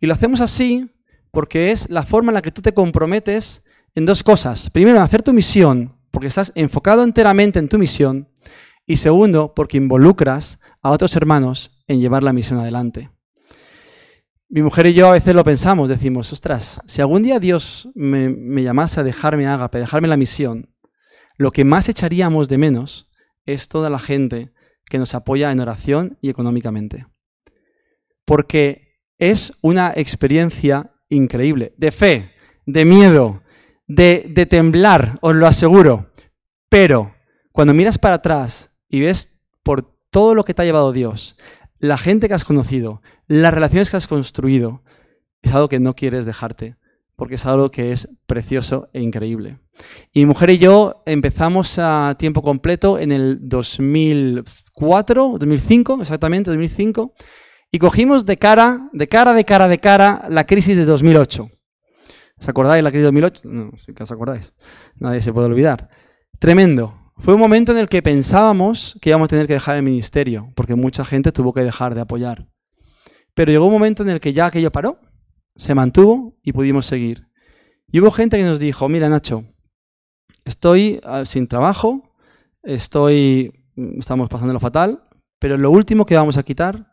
Y 0.00 0.06
lo 0.06 0.14
hacemos 0.14 0.40
así 0.40 0.90
porque 1.30 1.72
es 1.72 1.90
la 1.90 2.04
forma 2.04 2.30
en 2.30 2.34
la 2.34 2.42
que 2.42 2.52
tú 2.52 2.62
te 2.62 2.74
comprometes 2.74 3.64
en 3.94 4.06
dos 4.06 4.22
cosas. 4.22 4.70
Primero, 4.70 4.98
en 4.98 5.02
hacer 5.02 5.22
tu 5.22 5.32
misión, 5.32 5.96
porque 6.10 6.28
estás 6.28 6.52
enfocado 6.54 7.02
enteramente 7.02 7.58
en 7.58 7.68
tu 7.68 7.78
misión. 7.78 8.28
Y 8.86 8.96
segundo, 8.96 9.52
porque 9.54 9.78
involucras 9.78 10.60
a 10.82 10.90
otros 10.90 11.16
hermanos 11.16 11.73
en 11.86 12.00
llevar 12.00 12.22
la 12.22 12.32
misión 12.32 12.58
adelante. 12.58 13.10
Mi 14.48 14.62
mujer 14.62 14.86
y 14.86 14.94
yo 14.94 15.08
a 15.08 15.12
veces 15.12 15.34
lo 15.34 15.42
pensamos, 15.42 15.88
decimos, 15.88 16.32
ostras, 16.32 16.80
si 16.86 17.00
algún 17.00 17.22
día 17.22 17.40
Dios 17.40 17.88
me, 17.94 18.62
llamase 18.62 19.00
a 19.00 19.02
dejarme 19.02 19.46
ágape, 19.46 19.78
dejarme 19.78 20.06
la 20.06 20.16
misión, 20.16 20.72
lo 21.36 21.50
que 21.50 21.64
más 21.64 21.88
echaríamos 21.88 22.48
de 22.48 22.58
menos 22.58 23.10
es 23.46 23.68
toda 23.68 23.90
la 23.90 23.98
gente 23.98 24.52
que 24.86 24.98
nos 24.98 25.14
apoya 25.14 25.50
en 25.50 25.60
oración 25.60 26.18
y 26.20 26.28
económicamente. 26.28 27.06
Porque 28.24 29.00
es 29.18 29.54
una 29.60 29.92
experiencia 29.96 30.94
increíble, 31.08 31.74
de 31.76 31.90
fe, 31.90 32.30
de 32.64 32.84
miedo, 32.84 33.42
de, 33.86 34.26
de 34.28 34.46
temblar, 34.46 35.18
os 35.20 35.34
lo 35.34 35.46
aseguro. 35.46 36.12
Pero 36.68 37.14
cuando 37.50 37.74
miras 37.74 37.98
para 37.98 38.16
atrás 38.16 38.70
y 38.88 39.00
ves 39.00 39.40
por 39.62 39.98
todo 40.10 40.34
lo 40.34 40.44
que 40.44 40.54
te 40.54 40.62
ha 40.62 40.64
llevado 40.64 40.92
Dios, 40.92 41.36
la 41.84 41.98
gente 41.98 42.28
que 42.28 42.34
has 42.34 42.46
conocido, 42.46 43.02
las 43.26 43.52
relaciones 43.52 43.90
que 43.90 43.98
has 43.98 44.06
construido, 44.06 44.82
es 45.42 45.52
algo 45.54 45.68
que 45.68 45.80
no 45.80 45.94
quieres 45.94 46.24
dejarte, 46.24 46.76
porque 47.14 47.34
es 47.34 47.44
algo 47.44 47.70
que 47.70 47.92
es 47.92 48.08
precioso 48.26 48.88
e 48.94 49.02
increíble. 49.02 49.58
Y 50.10 50.20
mi 50.20 50.26
mujer 50.26 50.48
y 50.48 50.58
yo 50.58 51.02
empezamos 51.04 51.78
a 51.78 52.16
tiempo 52.18 52.40
completo 52.40 52.98
en 52.98 53.12
el 53.12 53.38
2004, 53.42 55.36
2005, 55.38 55.98
exactamente, 56.00 56.50
2005, 56.50 57.12
y 57.70 57.78
cogimos 57.78 58.24
de 58.24 58.38
cara, 58.38 58.88
de 58.94 59.06
cara, 59.06 59.34
de 59.34 59.44
cara, 59.44 59.68
de 59.68 59.78
cara 59.78 60.26
la 60.30 60.46
crisis 60.46 60.78
de 60.78 60.86
2008. 60.86 61.50
¿Os 62.38 62.48
acordáis 62.48 62.82
la 62.82 62.90
crisis 62.90 63.02
de 63.02 63.08
2008? 63.08 63.42
No, 63.44 63.72
sí 63.76 63.92
que 63.92 64.04
os 64.04 64.10
acordáis. 64.10 64.54
Nadie 64.96 65.20
se 65.20 65.34
puede 65.34 65.48
olvidar. 65.48 65.90
Tremendo. 66.38 67.03
Fue 67.18 67.34
un 67.34 67.40
momento 67.40 67.72
en 67.72 67.78
el 67.78 67.88
que 67.88 68.02
pensábamos 68.02 68.98
que 69.00 69.10
íbamos 69.10 69.26
a 69.26 69.28
tener 69.28 69.46
que 69.46 69.54
dejar 69.54 69.76
el 69.76 69.82
ministerio, 69.82 70.52
porque 70.54 70.74
mucha 70.74 71.04
gente 71.04 71.32
tuvo 71.32 71.52
que 71.52 71.62
dejar 71.62 71.94
de 71.94 72.00
apoyar. 72.00 72.48
Pero 73.34 73.50
llegó 73.50 73.66
un 73.66 73.72
momento 73.72 74.02
en 74.02 74.10
el 74.10 74.20
que 74.20 74.32
ya 74.32 74.46
aquello 74.46 74.70
paró, 74.72 75.00
se 75.56 75.74
mantuvo 75.74 76.36
y 76.42 76.52
pudimos 76.52 76.86
seguir. 76.86 77.28
Y 77.90 78.00
hubo 78.00 78.10
gente 78.10 78.36
que 78.36 78.44
nos 78.44 78.58
dijo, 78.58 78.88
mira 78.88 79.08
Nacho, 79.08 79.44
estoy 80.44 81.00
ah, 81.04 81.24
sin 81.24 81.46
trabajo, 81.46 82.14
estoy, 82.62 83.52
mm, 83.76 84.00
estamos 84.00 84.28
lo 84.30 84.60
fatal, 84.60 85.04
pero 85.38 85.56
lo 85.56 85.70
último 85.70 86.06
que 86.06 86.16
vamos 86.16 86.36
a 86.36 86.42
quitar 86.42 86.92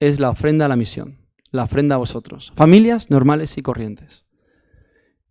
es 0.00 0.20
la 0.20 0.30
ofrenda 0.30 0.66
a 0.66 0.68
la 0.68 0.76
misión, 0.76 1.26
la 1.50 1.64
ofrenda 1.64 1.94
a 1.94 1.98
vosotros, 1.98 2.52
familias 2.56 3.10
normales 3.10 3.56
y 3.56 3.62
corrientes. 3.62 4.26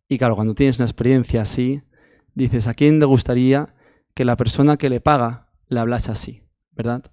Y 0.07 0.17
claro, 0.17 0.35
cuando 0.35 0.55
tienes 0.55 0.77
una 0.79 0.85
experiencia 0.85 1.43
así, 1.43 1.83
dices, 2.33 2.67
¿a 2.67 2.73
quién 2.73 2.99
le 2.99 3.05
gustaría 3.05 3.75
que 4.13 4.25
la 4.25 4.37
persona 4.37 4.77
que 4.77 4.89
le 4.89 5.01
paga 5.01 5.47
le 5.67 5.79
hablase 5.79 6.11
así, 6.11 6.43
¿verdad? 6.71 7.03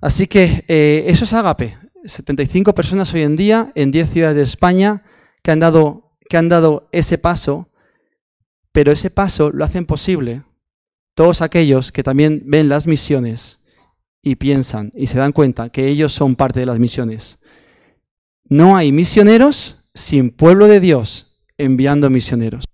Así 0.00 0.26
que 0.26 0.64
eh, 0.68 1.04
eso 1.08 1.24
es 1.24 1.32
Ágape. 1.32 1.78
75 2.04 2.74
personas 2.74 3.12
hoy 3.14 3.22
en 3.22 3.36
día 3.36 3.72
en 3.74 3.90
10 3.90 4.10
ciudades 4.10 4.36
de 4.36 4.42
España 4.42 5.02
que 5.42 5.50
han, 5.50 5.60
dado, 5.60 6.16
que 6.28 6.36
han 6.36 6.48
dado 6.48 6.88
ese 6.92 7.18
paso, 7.18 7.70
pero 8.72 8.92
ese 8.92 9.10
paso 9.10 9.50
lo 9.50 9.64
hacen 9.64 9.86
posible 9.86 10.44
todos 11.14 11.40
aquellos 11.40 11.92
que 11.92 12.02
también 12.02 12.42
ven 12.46 12.68
las 12.68 12.86
misiones 12.86 13.60
y 14.22 14.36
piensan 14.36 14.92
y 14.94 15.06
se 15.06 15.18
dan 15.18 15.32
cuenta 15.32 15.70
que 15.70 15.88
ellos 15.88 16.12
son 16.12 16.36
parte 16.36 16.60
de 16.60 16.66
las 16.66 16.78
misiones. 16.78 17.38
No 18.44 18.76
hay 18.76 18.92
misioneros 18.92 19.78
sin 19.94 20.30
pueblo 20.30 20.68
de 20.68 20.78
Dios 20.80 21.38
enviando 21.58 22.10
misioneros. 22.10 22.64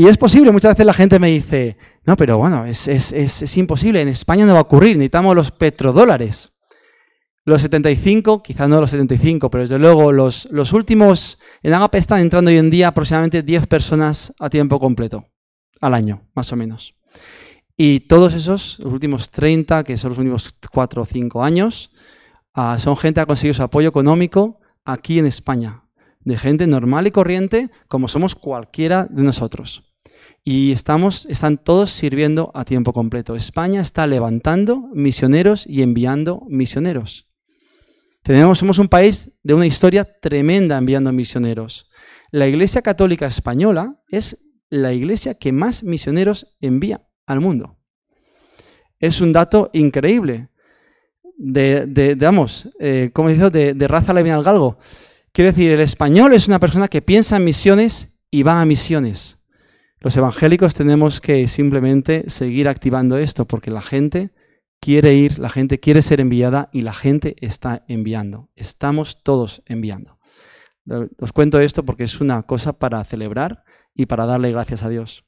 Y 0.00 0.06
es 0.06 0.16
posible, 0.16 0.50
muchas 0.50 0.70
veces 0.70 0.86
la 0.86 0.94
gente 0.94 1.18
me 1.18 1.28
dice, 1.28 1.76
no, 2.06 2.16
pero 2.16 2.38
bueno, 2.38 2.64
es, 2.64 3.56
imposible, 3.58 4.00
en 4.00 4.08
España 4.08 4.46
no 4.46 4.54
va 4.54 4.60
a 4.60 4.62
ocurrir, 4.62 4.96
necesitamos 4.96 5.36
los 5.36 5.50
petrodólares. 5.50 6.56
Los 7.44 7.60
75, 7.60 8.42
quizás 8.42 8.66
no 8.66 8.80
los 8.80 8.88
75, 8.88 9.50
pero 9.50 9.60
desde 9.60 9.78
luego 9.78 10.10
los, 10.10 10.46
últimos, 10.72 11.38
en 11.62 11.74
Agape 11.74 11.98
están 11.98 12.20
entrando 12.20 12.50
hoy 12.50 12.56
en 12.56 12.70
día 12.70 12.88
aproximadamente 12.88 13.42
10 13.42 13.66
personas 13.66 14.32
a 14.38 14.48
tiempo 14.48 14.80
completo, 14.80 15.26
al 15.82 15.92
año, 15.92 16.22
más 16.34 16.50
o 16.50 16.56
menos. 16.56 16.94
Y 17.76 18.00
todos 18.00 18.32
esos, 18.32 18.78
los 18.78 18.94
últimos 18.94 19.28
30, 19.28 19.84
que 19.84 19.98
son 19.98 20.12
los 20.12 20.18
últimos 20.18 20.54
4 20.72 21.02
o 21.02 21.04
5 21.04 21.44
años, 21.44 21.90
ah, 22.54 22.78
son 22.78 22.96
gente 22.96 23.18
que 23.18 23.20
ha 23.20 23.26
conseguido 23.26 23.52
su 23.52 23.62
apoyo 23.62 23.90
económico 23.90 24.60
aquí 24.82 25.18
en 25.18 25.26
España, 25.26 25.84
de 26.20 26.38
gente 26.38 26.66
normal 26.66 27.06
y 27.06 27.10
corriente 27.10 27.68
como 27.86 28.08
somos 28.08 28.34
cualquiera 28.34 29.04
de 29.04 29.22
nosotros. 29.22 29.89
Y 30.42 30.72
estamos, 30.72 31.26
están 31.26 31.58
todos 31.58 31.90
sirviendo 31.90 32.50
a 32.54 32.64
tiempo 32.64 32.92
completo. 32.92 33.36
España 33.36 33.80
está 33.80 34.06
levantando 34.06 34.88
misioneros 34.94 35.66
y 35.66 35.82
enviando 35.82 36.42
misioneros. 36.48 37.28
Tenemos, 38.22 38.58
somos 38.58 38.78
un 38.78 38.88
país 38.88 39.32
de 39.42 39.54
una 39.54 39.66
historia 39.66 40.04
tremenda 40.04 40.78
enviando 40.78 41.12
misioneros. 41.12 41.88
La 42.30 42.46
Iglesia 42.46 42.82
Católica 42.82 43.26
Española 43.26 44.00
es 44.08 44.50
la 44.70 44.92
iglesia 44.92 45.34
que 45.34 45.52
más 45.52 45.82
misioneros 45.82 46.56
envía 46.60 47.06
al 47.26 47.40
mundo. 47.40 47.76
Es 48.98 49.20
un 49.20 49.32
dato 49.32 49.70
increíble. 49.72 50.48
De, 51.36 51.86
de, 51.86 52.16
eh, 52.80 53.10
como 53.12 53.30
dice, 53.30 53.50
de, 53.50 53.74
de 53.74 53.88
raza 53.88 54.14
le 54.14 54.22
viene 54.22 54.36
al 54.36 54.44
galgo. 54.44 54.78
Quiero 55.32 55.50
decir, 55.50 55.70
el 55.70 55.80
español 55.80 56.32
es 56.34 56.48
una 56.48 56.60
persona 56.60 56.86
que 56.86 57.02
piensa 57.02 57.36
en 57.36 57.44
misiones 57.44 58.18
y 58.30 58.42
va 58.42 58.60
a 58.60 58.66
misiones. 58.66 59.39
Los 60.00 60.16
evangélicos 60.16 60.74
tenemos 60.74 61.20
que 61.20 61.46
simplemente 61.46 62.24
seguir 62.28 62.68
activando 62.68 63.18
esto 63.18 63.46
porque 63.46 63.70
la 63.70 63.82
gente 63.82 64.30
quiere 64.80 65.14
ir, 65.14 65.38
la 65.38 65.50
gente 65.50 65.78
quiere 65.78 66.00
ser 66.00 66.20
enviada 66.20 66.70
y 66.72 66.80
la 66.80 66.94
gente 66.94 67.36
está 67.40 67.84
enviando. 67.86 68.48
Estamos 68.56 69.22
todos 69.22 69.62
enviando. 69.66 70.18
Os 71.18 71.32
cuento 71.32 71.60
esto 71.60 71.84
porque 71.84 72.04
es 72.04 72.20
una 72.20 72.42
cosa 72.44 72.72
para 72.72 73.04
celebrar 73.04 73.62
y 73.94 74.06
para 74.06 74.24
darle 74.24 74.50
gracias 74.50 74.82
a 74.82 74.88
Dios. 74.88 75.22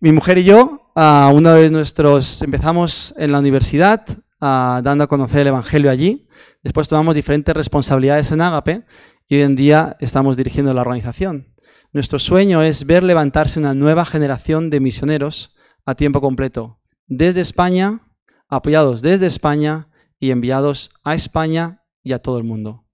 Mi 0.00 0.10
mujer 0.10 0.38
y 0.38 0.44
yo, 0.44 0.90
uno 0.96 1.52
de 1.52 1.70
nuestros, 1.70 2.40
empezamos 2.40 3.14
en 3.18 3.32
la 3.32 3.38
universidad 3.38 4.06
dando 4.40 5.04
a 5.04 5.08
conocer 5.08 5.42
el 5.42 5.48
Evangelio 5.48 5.90
allí. 5.90 6.26
Después 6.62 6.88
tomamos 6.88 7.14
diferentes 7.14 7.54
responsabilidades 7.54 8.32
en 8.32 8.40
Ágape 8.40 8.84
y 9.28 9.36
hoy 9.36 9.42
en 9.42 9.56
día 9.56 9.98
estamos 10.00 10.38
dirigiendo 10.38 10.72
la 10.72 10.80
organización. 10.80 11.51
Nuestro 11.92 12.18
sueño 12.18 12.62
es 12.62 12.86
ver 12.86 13.02
levantarse 13.02 13.60
una 13.60 13.74
nueva 13.74 14.06
generación 14.06 14.70
de 14.70 14.80
misioneros 14.80 15.54
a 15.84 15.94
tiempo 15.94 16.22
completo, 16.22 16.78
desde 17.06 17.42
España, 17.42 18.00
apoyados 18.48 19.02
desde 19.02 19.26
España 19.26 19.88
y 20.18 20.30
enviados 20.30 20.90
a 21.04 21.14
España 21.14 21.82
y 22.02 22.12
a 22.12 22.18
todo 22.18 22.38
el 22.38 22.44
mundo. 22.44 22.86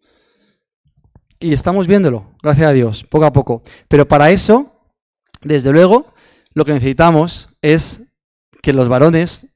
Y 1.39 1.53
estamos 1.53 1.87
viéndolo, 1.87 2.35
gracias 2.43 2.67
a 2.67 2.73
Dios, 2.73 3.05
poco 3.05 3.25
a 3.25 3.33
poco. 3.33 3.63
Pero 3.87 4.09
para 4.09 4.33
eso, 4.33 4.83
desde 5.43 5.71
luego, 5.71 6.13
lo 6.53 6.65
que 6.65 6.73
necesitamos 6.73 7.51
es 7.63 8.11
que 8.63 8.73
los 8.73 8.89
varones 8.89 9.47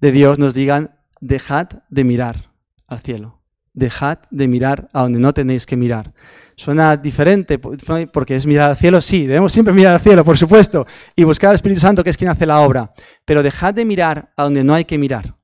de 0.00 0.12
Dios 0.12 0.38
nos 0.38 0.54
digan, 0.54 1.00
dejad 1.20 1.68
de 1.88 2.04
mirar 2.04 2.52
al 2.86 3.00
cielo, 3.00 3.42
dejad 3.72 4.18
de 4.30 4.46
mirar 4.46 4.88
a 4.92 5.02
donde 5.02 5.18
no 5.18 5.34
tenéis 5.34 5.66
que 5.66 5.76
mirar. 5.76 6.14
Suena 6.56 6.96
diferente 6.96 7.58
porque 7.58 8.36
es 8.36 8.46
mirar 8.46 8.70
al 8.70 8.76
cielo, 8.76 9.00
sí, 9.00 9.26
debemos 9.26 9.52
siempre 9.52 9.74
mirar 9.74 9.94
al 9.94 10.00
cielo, 10.00 10.24
por 10.24 10.38
supuesto, 10.38 10.86
y 11.16 11.24
buscar 11.24 11.50
al 11.50 11.56
Espíritu 11.56 11.80
Santo 11.80 12.04
que 12.04 12.10
es 12.10 12.16
quien 12.16 12.30
hace 12.30 12.46
la 12.46 12.60
obra, 12.60 12.92
pero 13.24 13.42
dejad 13.42 13.74
de 13.74 13.84
mirar 13.84 14.32
a 14.36 14.44
donde 14.44 14.62
no 14.62 14.74
hay 14.74 14.84
que 14.84 14.96
mirar. 14.96 15.36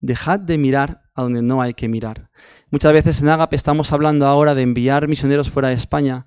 Dejad 0.00 0.40
de 0.40 0.56
mirar 0.56 1.02
a 1.14 1.22
donde 1.22 1.42
no 1.42 1.60
hay 1.60 1.74
que 1.74 1.88
mirar. 1.88 2.30
Muchas 2.70 2.92
veces 2.92 3.20
en 3.20 3.28
Agape 3.28 3.56
estamos 3.56 3.92
hablando 3.92 4.26
ahora 4.26 4.54
de 4.54 4.62
enviar 4.62 5.08
misioneros 5.08 5.50
fuera 5.50 5.68
de 5.68 5.74
España 5.74 6.26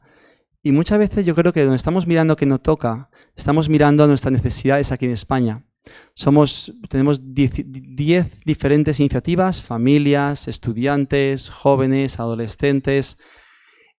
y 0.61 0.71
muchas 0.71 0.99
veces 0.99 1.25
yo 1.25 1.35
creo 1.35 1.53
que 1.53 1.61
donde 1.61 1.77
estamos 1.77 2.05
mirando 2.05 2.35
que 2.35 2.45
no 2.45 2.59
toca, 2.59 3.09
estamos 3.35 3.69
mirando 3.69 4.03
a 4.03 4.07
nuestras 4.07 4.33
necesidades 4.33 4.91
aquí 4.91 5.05
en 5.05 5.11
España. 5.11 5.65
Somos, 6.13 6.73
tenemos 6.89 7.33
10 7.33 8.43
diferentes 8.45 8.99
iniciativas, 8.99 9.61
familias, 9.61 10.47
estudiantes, 10.47 11.49
jóvenes, 11.49 12.19
adolescentes, 12.19 13.17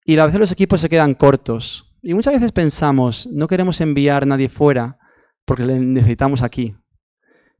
y 0.04 0.18
a 0.18 0.24
veces 0.24 0.40
los 0.40 0.52
equipos 0.52 0.80
se 0.80 0.88
quedan 0.88 1.14
cortos. 1.14 1.94
Y 2.02 2.14
muchas 2.14 2.34
veces 2.34 2.52
pensamos, 2.52 3.26
no 3.30 3.46
queremos 3.46 3.80
enviar 3.80 4.22
a 4.22 4.26
nadie 4.26 4.48
fuera 4.48 4.98
porque 5.44 5.64
le 5.64 5.78
necesitamos 5.78 6.42
aquí. 6.42 6.74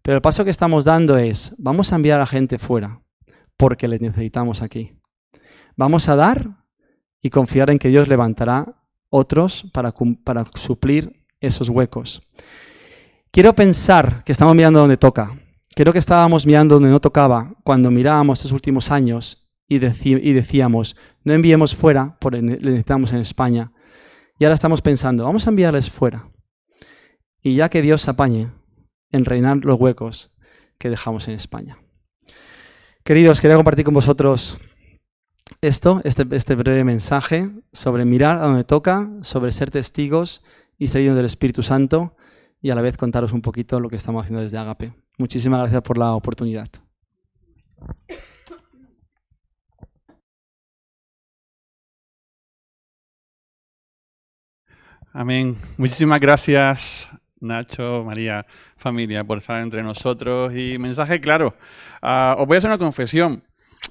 Pero 0.03 0.17
el 0.17 0.23
paso 0.23 0.45
que 0.45 0.51
estamos 0.51 0.85
dando 0.85 1.19
es, 1.19 1.55
vamos 1.59 1.93
a 1.93 1.97
enviar 1.97 2.21
a 2.21 2.27
gente 2.27 2.59
fuera 2.59 3.03
porque 3.57 3.89
les 3.89 4.01
necesitamos 4.01 4.63
aquí. 4.63 4.97
Vamos 5.77 6.09
a 6.09 6.17
dar 6.17 6.65
y 7.21 7.29
confiar 7.31 7.71
en 7.71 7.79
que 7.79 7.89
Dios 7.89 8.09
levantará 8.09 8.83
otros 9.11 9.67
para, 9.73 9.93
para 10.25 10.47
suplir 10.55 11.27
esos 11.41 11.69
huecos. 11.69 12.23
Quiero 13.31 13.55
pensar 13.55 14.25
que 14.25 14.33
estamos 14.33 14.55
mirando 14.55 14.81
donde 14.81 14.97
toca. 14.97 15.39
Creo 15.75 15.93
que 15.93 15.99
estábamos 15.99 16.47
mirando 16.47 16.77
donde 16.77 16.91
no 16.91 17.01
tocaba 17.01 17.55
cuando 17.63 17.91
mirábamos 17.91 18.39
estos 18.41 18.53
últimos 18.53 18.91
años 18.91 19.49
y, 19.69 19.77
y 19.77 20.33
decíamos, 20.33 20.97
no 21.25 21.33
enviemos 21.33 21.77
fuera, 21.77 22.17
porque 22.21 22.43
necesitamos 22.43 23.13
en 23.13 23.19
España. 23.19 23.73
Y 24.39 24.45
ahora 24.45 24.55
estamos 24.55 24.83
pensando, 24.83 25.25
vamos 25.25 25.47
a 25.47 25.51
enviarles 25.51 25.91
fuera. 25.91 26.31
Y 27.43 27.57
ya 27.57 27.69
que 27.69 27.83
Dios 27.83 28.09
apañe 28.09 28.51
en 29.11 29.25
reinar 29.25 29.59
los 29.59 29.79
huecos 29.79 30.33
que 30.79 30.91
dejamos 30.91 31.29
en 31.29 31.35
España. 31.35 31.79
Queridos, 33.05 33.41
quería 33.41 33.57
compartir 33.57 33.85
con 33.85 33.95
vosotros 33.95 34.59
esto, 35.61 36.01
este, 36.05 36.27
este 36.31 36.55
breve 36.55 36.85
mensaje 36.85 37.51
sobre 37.73 38.05
mirar 38.05 38.39
a 38.39 38.47
donde 38.47 38.65
toca, 38.65 39.11
sobre 39.23 39.53
ser 39.53 39.71
testigos 39.71 40.43
y 40.79 40.89
ser 40.89 41.15
del 41.15 41.25
Espíritu 41.25 41.63
Santo 41.63 42.17
y 42.63 42.71
a 42.71 42.75
la 42.75 42.83
vez 42.83 42.97
contaros 42.97 43.33
un 43.33 43.43
poquito 43.43 43.81
lo 43.81 43.89
que 43.89 43.97
estamos 43.97 44.23
haciendo 44.23 44.43
desde 44.43 44.59
Agape. 44.59 44.95
Muchísimas 45.19 45.61
gracias 45.61 45.83
por 45.83 45.99
la 45.99 46.15
oportunidad. 46.15 46.71
Amén. 55.13 55.57
Muchísimas 55.77 56.21
gracias, 56.21 57.11
Nacho, 57.41 58.05
María, 58.05 58.47
familia, 58.77 59.25
por 59.25 59.39
estar 59.39 59.61
entre 59.61 59.83
nosotros. 59.83 60.55
Y 60.55 60.79
mensaje 60.79 61.21
claro. 61.21 61.57
Ah, 62.01 62.37
os 62.39 62.47
voy 62.47 62.55
a 62.55 62.59
hacer 62.59 62.71
una 62.71 62.79
confesión. 62.79 63.43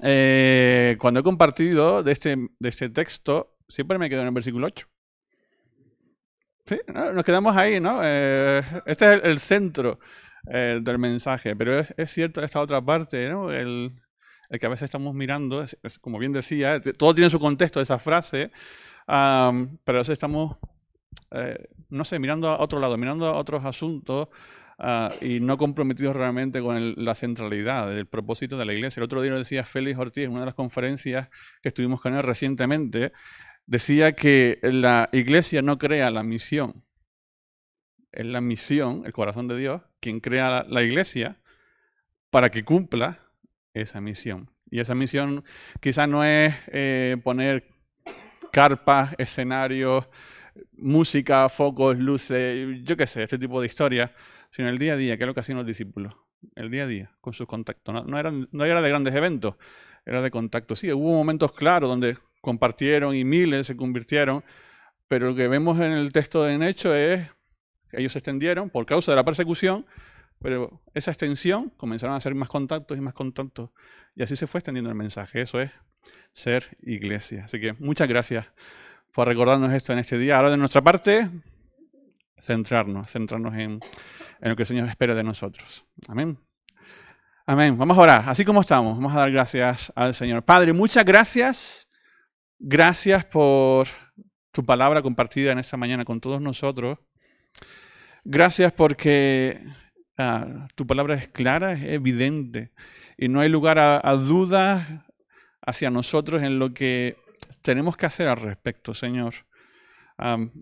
Eh, 0.02 0.96
cuando 0.98 1.20
he 1.20 1.24
compartido 1.24 2.04
de 2.04 2.14
este, 2.14 2.38
de 2.38 2.70
este 2.70 2.90
texto, 2.90 3.58
siempre 3.68 3.98
me 3.98 4.10
quedo 4.10 4.22
en 4.22 4.28
el 4.28 4.34
versículo 4.34 4.68
8. 4.68 4.88
Sí, 6.68 6.78
nos 6.88 7.26
quedamos 7.26 7.58
ahí, 7.58 7.82
¿no? 7.82 8.00
Eh, 8.02 8.62
este 8.86 9.16
es 9.16 9.22
el, 9.26 9.40
centro 9.40 10.00
eh, 10.50 10.80
del 10.82 11.00
mensaje, 11.00 11.54
pero 11.54 11.80
es, 11.80 11.94
cierto 12.06 12.42
esta 12.42 12.62
otra 12.62 12.82
parte, 12.82 13.28
¿no? 13.28 13.52
El, 13.52 13.92
que 14.58 14.66
a 14.66 14.70
veces 14.70 14.84
estamos 14.84 15.14
mirando, 15.14 15.66
como 16.00 16.18
bien 16.18 16.32
decía, 16.32 16.82
todo 16.98 17.14
tiene 17.14 17.30
su 17.30 17.40
contexto, 17.42 17.82
esa 17.82 18.00
frase, 18.00 18.52
pero 19.06 19.98
a 19.98 20.02
veces 20.02 20.14
estamos 20.14 20.58
eh, 21.32 21.70
no 21.90 22.06
sé, 22.06 22.20
mirando 22.20 22.50
a 22.50 22.60
otro 22.60 22.80
lado, 22.80 22.98
mirando 22.98 23.28
a 23.28 23.38
otros 23.38 23.66
asuntos 23.66 24.30
ah, 24.78 25.12
y 25.22 25.40
no 25.40 25.58
comprometidos 25.58 26.16
realmente 26.16 26.62
con 26.62 26.96
la 26.98 27.16
centralidad, 27.16 27.96
el 27.98 28.08
propósito 28.08 28.58
de 28.58 28.66
la 28.66 28.74
iglesia. 28.74 29.00
El 29.00 29.06
otro 29.06 29.22
día 29.22 29.32
lo 29.32 29.38
decía 29.38 29.64
Félix 29.64 29.98
Ortiz 29.98 30.26
en 30.26 30.32
una 30.32 30.42
de 30.42 30.46
las 30.48 30.56
conferencias 30.56 31.30
que 31.62 31.70
estuvimos 31.70 32.02
con 32.02 32.16
él 32.16 32.24
recientemente, 32.24 33.12
decía 33.66 34.14
que 34.14 34.60
la 34.64 35.10
iglesia 35.12 35.62
no 35.62 35.78
crea 35.78 36.10
la 36.10 36.24
misión, 36.24 36.84
es 38.12 38.26
la 38.26 38.42
misión, 38.42 39.04
el 39.06 39.14
corazón 39.14 39.48
de 39.48 39.58
Dios, 39.58 39.82
quien 40.00 40.20
crea 40.20 40.64
la, 40.68 40.82
iglesia 40.82 41.40
para 42.32 42.50
que 42.50 42.64
cumpla 42.64 43.20
esa 43.74 44.02
misión. 44.02 44.50
Y 44.72 44.80
esa 44.80 44.96
misión 44.96 45.44
quizás 45.80 46.10
no 46.10 46.24
es 46.24 46.56
eh, 46.68 47.18
poner 47.24 47.70
carpas, 48.52 49.14
escenarios, 49.18 50.08
música, 50.74 51.48
focos, 51.50 51.98
luces, 51.98 52.68
yo 52.84 52.98
qué 52.98 53.08
sé, 53.08 53.24
este 53.24 53.38
tipo 53.38 53.60
de 53.62 53.68
historias, 53.68 54.12
sino 54.52 54.70
el 54.70 54.78
día 54.78 54.94
a 54.94 54.98
día, 54.98 55.18
que 55.18 55.24
es 55.24 55.28
lo 55.28 55.34
que 55.34 55.40
hacían 55.42 55.58
los 55.58 55.68
discípulos. 55.68 56.14
El 56.56 56.72
día 56.72 56.84
a 56.84 56.88
día, 56.88 57.12
con 57.22 57.34
sus 57.34 57.48
contactos. 57.48 57.94
No, 57.94 58.04
no, 58.04 58.66
era 58.66 58.82
de 58.82 58.90
grandes 58.90 59.14
eventos, 59.14 59.56
era 60.06 60.22
de 60.22 60.32
contacto. 60.32 60.76
Sí, 60.76 60.92
hubo 60.92 61.12
momentos 61.12 61.52
claros 61.52 61.90
donde 61.90 62.18
compartieron 62.42 63.16
y 63.16 63.26
miles 63.26 63.68
se 63.68 63.76
convirtieron, 63.76 64.44
pero 65.08 65.30
lo 65.30 65.36
que 65.36 65.48
vemos 65.48 65.80
en 65.80 65.92
el 65.92 66.14
texto 66.14 66.44
de 66.44 66.70
Hecho 66.70 66.96
es 66.96 67.30
que 67.90 68.00
ellos 68.00 68.14
se 68.14 68.20
extendieron 68.20 68.70
por 68.70 68.86
causa 68.86 69.12
de 69.12 69.18
la 69.18 69.26
persecución, 69.26 69.86
pero 70.42 70.82
esa 70.94 71.12
extensión 71.12 71.70
comenzaron 71.76 72.14
a 72.14 72.18
hacer 72.18 72.34
más 72.36 72.48
contactos 72.48 72.98
y 72.98 73.02
más 73.02 73.14
contactos. 73.14 73.72
Y 74.16 74.24
así 74.24 74.36
se 74.36 74.48
fue 74.48 74.60
extendiendo 74.60 74.90
el 74.90 74.96
mensaje. 74.96 75.42
Eso 75.42 75.60
es 75.60 75.72
ser 76.34 76.78
iglesia. 76.82 77.46
Así 77.46 77.60
que 77.60 77.74
muchas 77.74 78.08
gracias 78.08 78.46
por 79.14 79.28
recordarnos 79.28 79.72
esto 79.74 79.94
en 79.94 80.00
este 80.00 80.18
día. 80.18 80.38
Ahora 80.38 80.52
de 80.52 80.58
nuestra 80.58 80.82
parte, 80.82 81.30
centrarnos, 82.42 83.10
centrarnos 83.10 83.56
en, 83.56 83.80
lo 84.42 84.56
que 84.56 84.64
el 84.64 84.68
Señor 84.68 84.88
espera 84.88 85.16
de 85.16 85.24
nosotros. 85.24 85.86
Amén. 86.08 86.38
Amén. 87.46 87.78
Vamos 87.78 87.98
a 87.98 88.02
orar. 88.02 88.24
Así 88.28 88.46
como 88.46 88.62
estamos, 88.62 88.96
vamos 88.96 89.14
a 89.16 89.20
dar 89.20 89.32
gracias 89.32 89.92
al 89.96 90.14
Señor. 90.14 90.44
Padre, 90.44 90.74
muchas 90.74 91.04
gracias. 91.04 91.90
Gracias 92.60 93.26
por 93.26 93.88
tu 94.52 94.66
palabra 94.66 95.02
compartida 95.02 95.52
en 95.52 95.60
esta 95.60 95.78
mañana 95.78 96.06
con 96.06 96.20
todos 96.20 96.42
nosotros. 96.42 97.00
Gracias 98.24 98.72
porque 98.74 99.64
ah, 100.18 100.68
tu 100.76 100.86
palabra 100.86 101.16
es 101.16 101.28
clara, 101.30 101.74
es 101.74 101.84
evidente 101.84 102.72
y 103.18 103.28
no 103.28 103.40
hay 103.40 103.50
lugar 103.50 103.80
a, 103.80 104.00
a 104.04 104.16
dudas 104.16 104.86
hacia 105.62 105.90
nosotros 105.90 106.44
en 106.44 106.60
lo 106.60 106.74
que 106.74 107.18
tenemos 107.62 107.98
que 107.98 108.06
hacer 108.06 108.28
al 108.28 108.38
respecto, 108.38 108.94
Señor? 108.94 109.36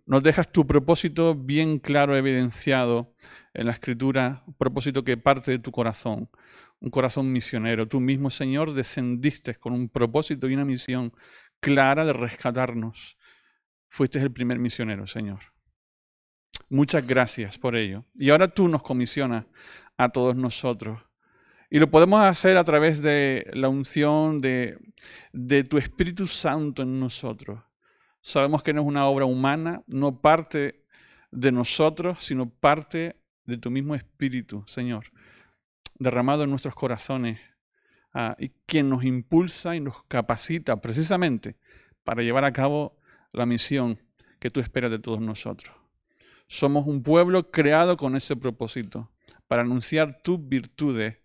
nos 0.05 0.21
dejas 0.21 0.51
tu 0.51 0.67
propósito 0.67 1.33
bien 1.33 1.79
claro, 1.79 2.15
evidenciado 2.15 3.15
en 3.55 3.65
la 3.65 3.71
Escritura, 3.71 4.43
un 4.45 4.53
propósito 4.53 5.03
que 5.03 5.17
parte 5.17 5.49
de 5.49 5.57
tu 5.57 5.71
corazón, 5.71 6.29
un 6.79 6.91
corazón 6.91 7.31
misionero. 7.31 7.87
Tú 7.87 7.99
mismo, 7.99 8.29
Señor, 8.29 8.73
descendiste 8.73 9.55
con 9.55 9.73
un 9.73 9.89
propósito 9.89 10.47
y 10.47 10.53
una 10.53 10.65
misión 10.65 11.11
clara 11.59 12.05
de 12.05 12.13
rescatarnos. 12.13 13.17
Fuiste 13.89 14.19
el 14.19 14.31
primer 14.31 14.59
misionero, 14.59 15.07
Señor. 15.07 15.39
Muchas 16.69 17.05
gracias 17.07 17.57
por 17.57 17.75
ello. 17.75 18.05
Y 18.13 18.29
ahora 18.29 18.49
tú 18.49 18.67
nos 18.67 18.83
comisionas 18.83 19.45
a 19.97 20.09
todos 20.09 20.35
nosotros. 20.35 21.01
Y 21.69 21.79
lo 21.79 21.91
podemos 21.91 22.21
hacer 22.21 22.57
a 22.57 22.63
través 22.63 23.01
de 23.01 23.49
la 23.53 23.67
unción 23.67 24.39
de, 24.39 24.77
de 25.33 25.63
tu 25.65 25.77
Espíritu 25.77 26.25
Santo 26.25 26.83
en 26.83 26.99
nosotros. 26.99 27.59
Sabemos 28.21 28.63
que 28.63 28.73
no 28.73 28.81
es 28.81 28.87
una 28.87 29.05
obra 29.05 29.25
humana, 29.25 29.83
no 29.87 30.21
parte 30.21 30.85
de 31.31 31.51
nosotros, 31.51 32.23
sino 32.23 32.49
parte 32.49 33.17
de 33.45 33.57
tu 33.57 33.69
mismo 33.69 33.95
Espíritu, 33.95 34.63
Señor, 34.65 35.07
derramado 35.99 36.43
en 36.43 36.49
nuestros 36.49 36.75
corazones, 36.75 37.39
ah, 38.13 38.35
y 38.39 38.49
quien 38.65 38.89
nos 38.89 39.03
impulsa 39.03 39.75
y 39.75 39.81
nos 39.81 40.03
capacita 40.07 40.77
precisamente 40.77 41.57
para 42.03 42.23
llevar 42.23 42.45
a 42.45 42.53
cabo 42.53 42.97
la 43.33 43.45
misión 43.45 43.99
que 44.39 44.49
tú 44.49 44.61
esperas 44.61 44.91
de 44.91 44.99
todos 44.99 45.19
nosotros. 45.19 45.75
Somos 46.47 46.87
un 46.87 47.03
pueblo 47.03 47.51
creado 47.51 47.97
con 47.97 48.15
ese 48.15 48.37
propósito, 48.37 49.11
para 49.47 49.61
anunciar 49.61 50.21
tus 50.21 50.45
virtudes 50.47 51.17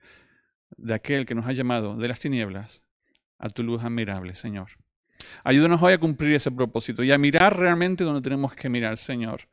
de 0.77 0.95
aquel 0.95 1.27
que 1.27 1.35
nos 1.35 1.47
ha 1.47 1.53
llamado 1.53 1.97
de 1.97 2.09
las 2.09 2.19
tinieblas 2.19 2.83
a 3.39 3.49
tu 3.49 3.63
luz 3.63 3.83
admirable, 3.83 4.35
Señor. 4.35 4.69
Ayúdanos 5.45 5.83
hoy 5.83 5.93
a 5.93 5.99
cumplir 5.99 6.35
ese 6.35 6.51
propósito 6.51 7.03
y 7.03 7.13
a 7.13 7.19
mirar 7.19 7.59
realmente 7.59 8.05
donde 8.05 8.21
tenemos 8.21 8.55
que 8.55 8.69
mirar, 8.69 8.97
Señor 8.97 9.49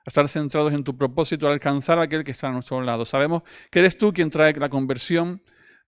a 0.00 0.08
estar 0.08 0.26
centrados 0.28 0.72
en 0.72 0.84
tu 0.84 0.96
propósito, 0.96 1.46
a 1.46 1.52
alcanzar 1.52 1.98
a 1.98 2.02
aquel 2.02 2.24
que 2.24 2.30
está 2.30 2.48
a 2.48 2.52
nuestro 2.52 2.80
lado. 2.80 3.04
Sabemos 3.04 3.42
que 3.70 3.80
eres 3.80 3.98
tú 3.98 4.12
quien 4.12 4.30
trae 4.30 4.54
la 4.54 4.68
conversión, 4.68 5.42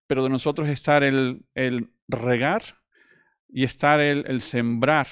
pero 0.07 0.23
de 0.23 0.29
nosotros 0.29 0.68
estar 0.68 1.03
el, 1.03 1.47
el 1.55 1.90
regar 2.09 2.62
y 3.49 3.64
estar 3.64 4.01
el, 4.01 4.25
el 4.29 4.40
sembrar. 4.40 5.07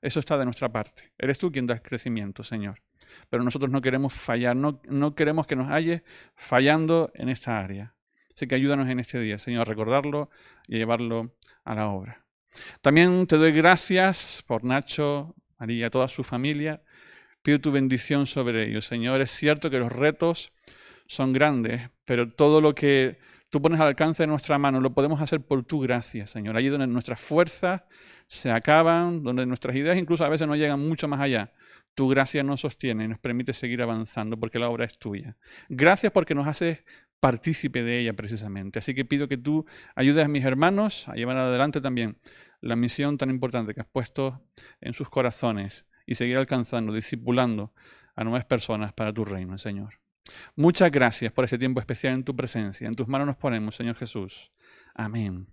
Eso 0.00 0.20
está 0.20 0.38
de 0.38 0.44
nuestra 0.44 0.70
parte. 0.70 1.12
Eres 1.18 1.38
tú 1.38 1.52
quien 1.52 1.66
da 1.66 1.80
crecimiento, 1.80 2.44
Señor. 2.44 2.82
Pero 3.28 3.42
nosotros 3.42 3.70
no 3.70 3.82
queremos 3.82 4.14
fallar, 4.14 4.56
no, 4.56 4.80
no 4.88 5.14
queremos 5.14 5.46
que 5.46 5.56
nos 5.56 5.68
halles 5.68 6.02
fallando 6.34 7.10
en 7.14 7.28
esta 7.28 7.58
área. 7.58 7.94
Así 8.36 8.46
que 8.46 8.54
ayúdanos 8.54 8.90
en 8.90 9.00
este 9.00 9.18
día, 9.18 9.38
Señor, 9.38 9.62
a 9.62 9.64
recordarlo 9.64 10.28
y 10.68 10.74
a 10.74 10.78
llevarlo 10.78 11.32
a 11.64 11.74
la 11.74 11.88
obra. 11.88 12.26
También 12.82 13.26
te 13.26 13.38
doy 13.38 13.52
gracias 13.52 14.44
por 14.46 14.62
Nacho, 14.62 15.34
María, 15.58 15.88
toda 15.88 16.08
su 16.08 16.22
familia. 16.22 16.82
Pido 17.40 17.60
tu 17.60 17.72
bendición 17.72 18.26
sobre 18.26 18.68
ellos, 18.68 18.84
Señor. 18.84 19.22
Es 19.22 19.30
cierto 19.30 19.70
que 19.70 19.78
los 19.78 19.90
retos 19.90 20.52
son 21.06 21.32
grandes, 21.32 21.88
pero 22.04 22.30
todo 22.30 22.60
lo 22.60 22.74
que 22.74 23.18
tú 23.48 23.62
pones 23.62 23.80
al 23.80 23.86
alcance 23.86 24.24
de 24.24 24.26
nuestra 24.26 24.58
mano 24.58 24.80
lo 24.80 24.92
podemos 24.92 25.22
hacer 25.22 25.40
por 25.40 25.64
tu 25.64 25.80
gracia, 25.80 26.26
Señor. 26.26 26.58
Allí 26.58 26.68
donde 26.68 26.86
nuestras 26.86 27.18
fuerzas 27.18 27.84
se 28.26 28.50
acaban, 28.50 29.22
donde 29.22 29.46
nuestras 29.46 29.74
ideas 29.76 29.96
incluso 29.96 30.26
a 30.26 30.28
veces 30.28 30.46
no 30.46 30.56
llegan 30.56 30.80
mucho 30.86 31.08
más 31.08 31.20
allá. 31.20 31.52
Tu 31.94 32.06
gracia 32.08 32.42
nos 32.42 32.60
sostiene 32.60 33.04
y 33.04 33.08
nos 33.08 33.18
permite 33.18 33.54
seguir 33.54 33.80
avanzando 33.80 34.38
porque 34.38 34.58
la 34.58 34.68
obra 34.68 34.84
es 34.84 34.98
tuya. 34.98 35.38
Gracias 35.70 36.12
porque 36.12 36.34
nos 36.34 36.46
haces 36.46 36.80
partícipe 37.20 37.82
de 37.82 38.00
ella 38.00 38.12
precisamente. 38.12 38.78
Así 38.78 38.94
que 38.94 39.04
pido 39.04 39.28
que 39.28 39.36
tú 39.36 39.66
ayudes 39.94 40.24
a 40.24 40.28
mis 40.28 40.44
hermanos 40.44 41.08
a 41.08 41.14
llevar 41.14 41.36
adelante 41.36 41.80
también 41.80 42.18
la 42.60 42.76
misión 42.76 43.18
tan 43.18 43.30
importante 43.30 43.74
que 43.74 43.80
has 43.80 43.86
puesto 43.86 44.42
en 44.80 44.92
sus 44.94 45.08
corazones 45.08 45.86
y 46.06 46.14
seguir 46.14 46.36
alcanzando, 46.36 46.92
discipulando 46.92 47.72
a 48.14 48.24
nuevas 48.24 48.44
personas 48.44 48.92
para 48.92 49.12
tu 49.12 49.24
reino, 49.24 49.58
Señor. 49.58 50.00
Muchas 50.56 50.90
gracias 50.90 51.32
por 51.32 51.44
este 51.44 51.58
tiempo 51.58 51.80
especial 51.80 52.14
en 52.14 52.24
tu 52.24 52.34
presencia. 52.34 52.88
En 52.88 52.94
tus 52.94 53.06
manos 53.06 53.26
nos 53.26 53.36
ponemos, 53.36 53.76
Señor 53.76 53.96
Jesús. 53.96 54.50
Amén. 54.94 55.46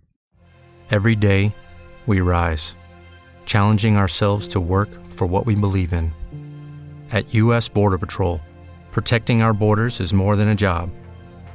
Every 0.90 1.16
day, 1.16 1.54
we 2.06 2.20
rise, 2.20 2.76
challenging 3.46 3.96
ourselves 3.96 4.48
to 4.48 4.60
work 4.60 4.88
for 5.06 5.26
what 5.26 5.46
we 5.46 5.54
believe 5.54 5.92
in. 5.92 6.12
At 7.10 7.32
U.S. 7.34 7.68
Border 7.68 7.98
Patrol, 7.98 8.40
protecting 8.90 9.42
our 9.42 9.54
borders 9.54 10.00
is 10.00 10.12
more 10.12 10.36
than 10.36 10.48
a 10.48 10.54
job, 10.54 10.90